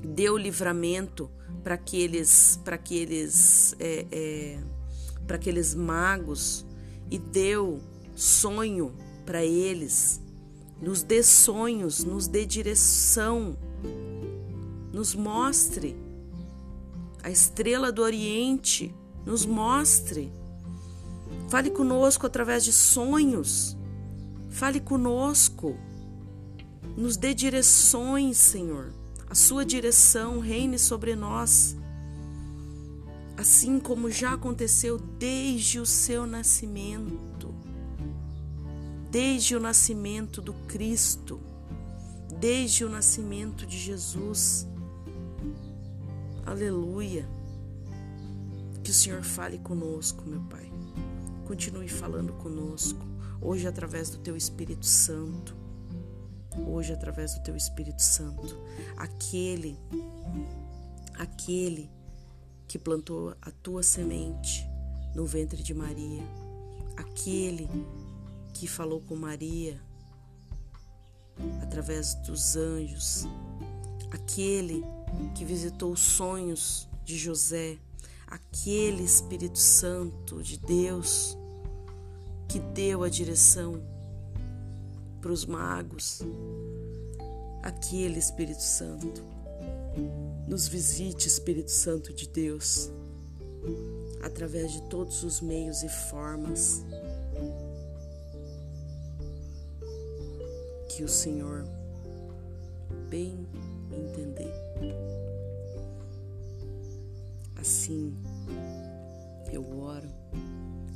deu 0.02 0.38
livramento 0.38 1.30
para 1.62 1.74
aqueles 1.74 2.58
para 2.64 2.76
aqueles 2.76 3.74
é, 3.78 4.06
é, 4.10 4.58
para 5.26 5.36
aqueles 5.36 5.74
magos 5.74 6.65
e 7.10 7.18
deu 7.18 7.80
sonho 8.14 8.92
para 9.24 9.44
eles. 9.44 10.20
Nos 10.80 11.02
dê 11.02 11.22
sonhos, 11.22 12.04
nos 12.04 12.26
dê 12.26 12.44
direção, 12.44 13.56
nos 14.92 15.14
mostre. 15.14 15.96
A 17.22 17.30
estrela 17.30 17.90
do 17.90 18.02
Oriente 18.02 18.94
nos 19.24 19.44
mostre. 19.44 20.32
Fale 21.48 21.70
conosco 21.70 22.26
através 22.26 22.64
de 22.64 22.72
sonhos. 22.72 23.76
Fale 24.48 24.80
conosco. 24.80 25.76
Nos 26.96 27.16
dê 27.16 27.34
direções, 27.34 28.36
Senhor. 28.36 28.92
A 29.28 29.34
sua 29.34 29.64
direção 29.64 30.38
reine 30.38 30.78
sobre 30.78 31.16
nós 31.16 31.76
assim 33.36 33.78
como 33.78 34.10
já 34.10 34.32
aconteceu 34.32 34.98
desde 34.98 35.78
o 35.78 35.86
seu 35.86 36.26
nascimento, 36.26 37.54
desde 39.10 39.54
o 39.54 39.60
nascimento 39.60 40.40
do 40.40 40.54
Cristo, 40.66 41.40
desde 42.40 42.84
o 42.84 42.88
nascimento 42.88 43.66
de 43.66 43.78
Jesus. 43.78 44.66
Aleluia. 46.44 47.28
Que 48.82 48.90
o 48.90 48.94
Senhor 48.94 49.22
fale 49.22 49.58
conosco, 49.58 50.24
meu 50.26 50.40
Pai. 50.42 50.72
Continue 51.46 51.88
falando 51.88 52.32
conosco, 52.34 53.04
hoje 53.40 53.66
através 53.66 54.10
do 54.10 54.18
Teu 54.18 54.36
Espírito 54.36 54.86
Santo. 54.86 55.56
Hoje 56.66 56.92
através 56.92 57.34
do 57.34 57.42
Teu 57.42 57.56
Espírito 57.56 58.00
Santo. 58.00 58.56
Aquele, 58.96 59.78
aquele 61.18 61.90
que 62.68 62.78
plantou 62.78 63.34
a 63.40 63.50
tua 63.50 63.82
semente 63.82 64.68
no 65.14 65.24
ventre 65.24 65.62
de 65.62 65.72
Maria, 65.72 66.22
aquele 66.96 67.68
que 68.52 68.66
falou 68.66 69.00
com 69.00 69.14
Maria 69.14 69.80
através 71.62 72.14
dos 72.14 72.56
anjos, 72.56 73.26
aquele 74.10 74.84
que 75.34 75.44
visitou 75.44 75.92
os 75.92 76.00
sonhos 76.00 76.88
de 77.04 77.16
José, 77.16 77.78
aquele 78.26 79.04
Espírito 79.04 79.58
Santo 79.58 80.42
de 80.42 80.58
Deus 80.58 81.36
que 82.48 82.58
deu 82.58 83.02
a 83.02 83.08
direção 83.08 83.80
para 85.20 85.32
os 85.32 85.44
magos, 85.44 86.22
aquele 87.62 88.18
Espírito 88.18 88.62
Santo 88.62 89.22
nos 90.46 90.68
visite, 90.68 91.26
Espírito 91.26 91.70
Santo 91.70 92.12
de 92.12 92.28
Deus, 92.28 92.90
através 94.22 94.72
de 94.72 94.82
todos 94.82 95.22
os 95.24 95.40
meios 95.40 95.82
e 95.82 95.88
formas 95.88 96.84
que 100.88 101.02
o 101.02 101.08
Senhor 101.08 101.66
bem 103.10 103.46
entender. 103.90 104.52
Assim 107.56 108.16
eu 109.52 109.78
oro 109.78 110.08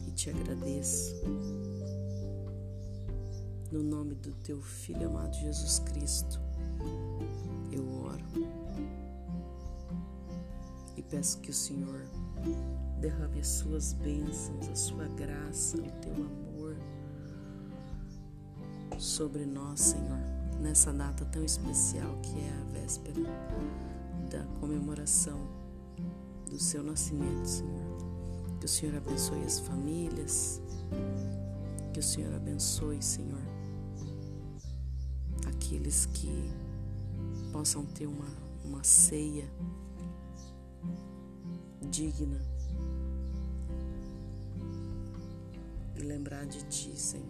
e 0.06 0.10
te 0.12 0.30
agradeço. 0.30 1.14
No 3.70 3.82
nome 3.82 4.14
do 4.14 4.32
teu 4.32 4.60
Filho 4.60 5.06
amado 5.06 5.34
Jesus 5.36 5.78
Cristo, 5.80 6.40
peço 11.10 11.40
que 11.40 11.50
o 11.50 11.54
Senhor 11.54 12.00
derrame 13.00 13.40
as 13.40 13.48
suas 13.48 13.92
bênçãos, 13.94 14.68
a 14.68 14.76
sua 14.76 15.08
graça, 15.08 15.76
o 15.76 15.90
teu 16.00 16.14
amor 16.14 16.76
sobre 18.98 19.44
nós, 19.44 19.80
Senhor, 19.80 20.18
nessa 20.60 20.92
data 20.92 21.24
tão 21.24 21.44
especial 21.44 22.16
que 22.22 22.38
é 22.38 22.50
a 22.50 22.80
véspera 22.80 23.20
da 24.30 24.44
comemoração 24.60 25.40
do 26.48 26.58
seu 26.58 26.82
nascimento, 26.82 27.46
Senhor. 27.46 27.90
Que 28.60 28.66
o 28.66 28.68
Senhor 28.68 28.96
abençoe 28.96 29.42
as 29.42 29.58
famílias, 29.58 30.60
que 31.92 31.98
o 31.98 32.02
Senhor 32.02 32.34
abençoe, 32.34 33.02
Senhor, 33.02 33.40
aqueles 35.48 36.06
que 36.06 36.52
possam 37.50 37.84
ter 37.86 38.06
uma, 38.06 38.28
uma 38.64 38.84
ceia 38.84 39.50
digna 41.90 42.40
e 45.96 46.00
lembrar 46.00 46.46
de 46.46 46.62
Ti, 46.64 46.92
Senhor, 46.96 47.26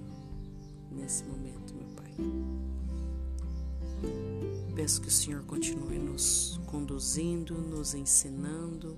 nesse 0.92 1.25
momento, 1.25 1.75
meu 1.75 1.88
Pai. 1.96 2.14
Peço 4.75 5.01
que 5.01 5.09
o 5.09 5.11
Senhor 5.11 5.42
continue 5.44 5.99
nos 5.99 6.61
conduzindo, 6.66 7.55
nos 7.55 7.94
ensinando, 7.94 8.96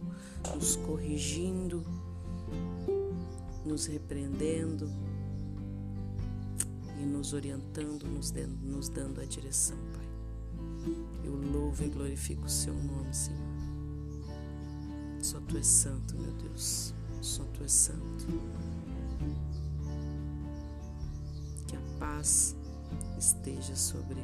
nos 0.55 0.77
corrigindo, 0.77 1.85
nos 3.65 3.87
repreendendo 3.87 4.91
e 7.01 7.07
nos 7.07 7.33
orientando, 7.33 8.05
nos 8.07 8.31
dando, 8.31 8.67
nos 8.67 8.89
dando 8.89 9.21
a 9.21 9.25
direção, 9.25 9.79
Pai. 9.95 10.03
Eu 11.25 11.35
louvo 11.35 11.83
e 11.85 11.89
glorifico 11.89 12.45
o 12.45 12.51
Seu 12.51 12.75
nome, 12.75 13.15
Senhor. 13.15 13.42
Tu 15.53 15.59
és 15.59 15.67
santo, 15.67 16.17
meu 16.17 16.33
Deus. 16.33 16.95
Só 17.21 17.45
Tu 17.53 17.63
és 17.63 17.73
santo. 17.73 18.27
Que 21.69 21.77
a 21.77 21.81
paz 21.99 22.57
esteja 23.19 23.77
sobre 23.77 24.17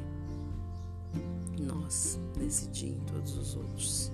nós 1.59 2.17
nesse 2.35 2.67
dia 2.69 2.89
e 2.89 2.93
em 2.93 2.99
todos 3.01 3.37
os 3.37 3.55
outros. 3.55 4.11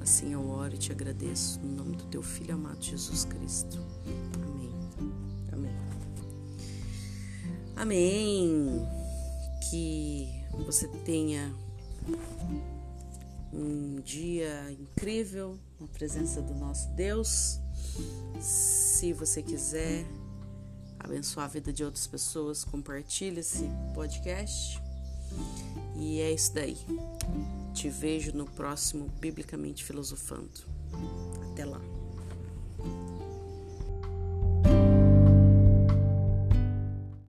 Assim 0.00 0.34
eu 0.34 0.48
oro 0.48 0.76
e 0.76 0.78
te 0.78 0.92
agradeço 0.92 1.58
no 1.58 1.78
nome 1.78 1.96
do 1.96 2.04
teu 2.04 2.22
filho 2.22 2.54
amado 2.54 2.80
Jesus 2.80 3.24
Cristo. 3.24 3.80
Amém. 4.44 4.72
Amém. 5.52 5.76
Amém. 7.74 8.86
Que 9.68 10.28
você 10.64 10.86
tenha 11.04 11.52
um 13.52 14.00
dia 14.00 14.70
incrível 14.72 15.58
na 15.80 15.86
presença 15.86 16.42
do 16.42 16.54
nosso 16.54 16.88
Deus. 16.90 17.58
Se 18.40 19.12
você 19.12 19.42
quiser 19.42 20.04
abençoar 20.98 21.46
a 21.46 21.48
vida 21.48 21.72
de 21.72 21.84
outras 21.84 22.06
pessoas, 22.06 22.64
compartilhe 22.64 23.40
esse 23.40 23.68
podcast. 23.94 24.80
E 25.96 26.20
é 26.20 26.32
isso 26.32 26.52
daí. 26.54 26.76
Te 27.72 27.88
vejo 27.88 28.32
no 28.32 28.46
próximo 28.46 29.08
Biblicamente 29.20 29.84
Filosofando. 29.84 30.50
Até 31.52 31.64
lá. 31.64 31.95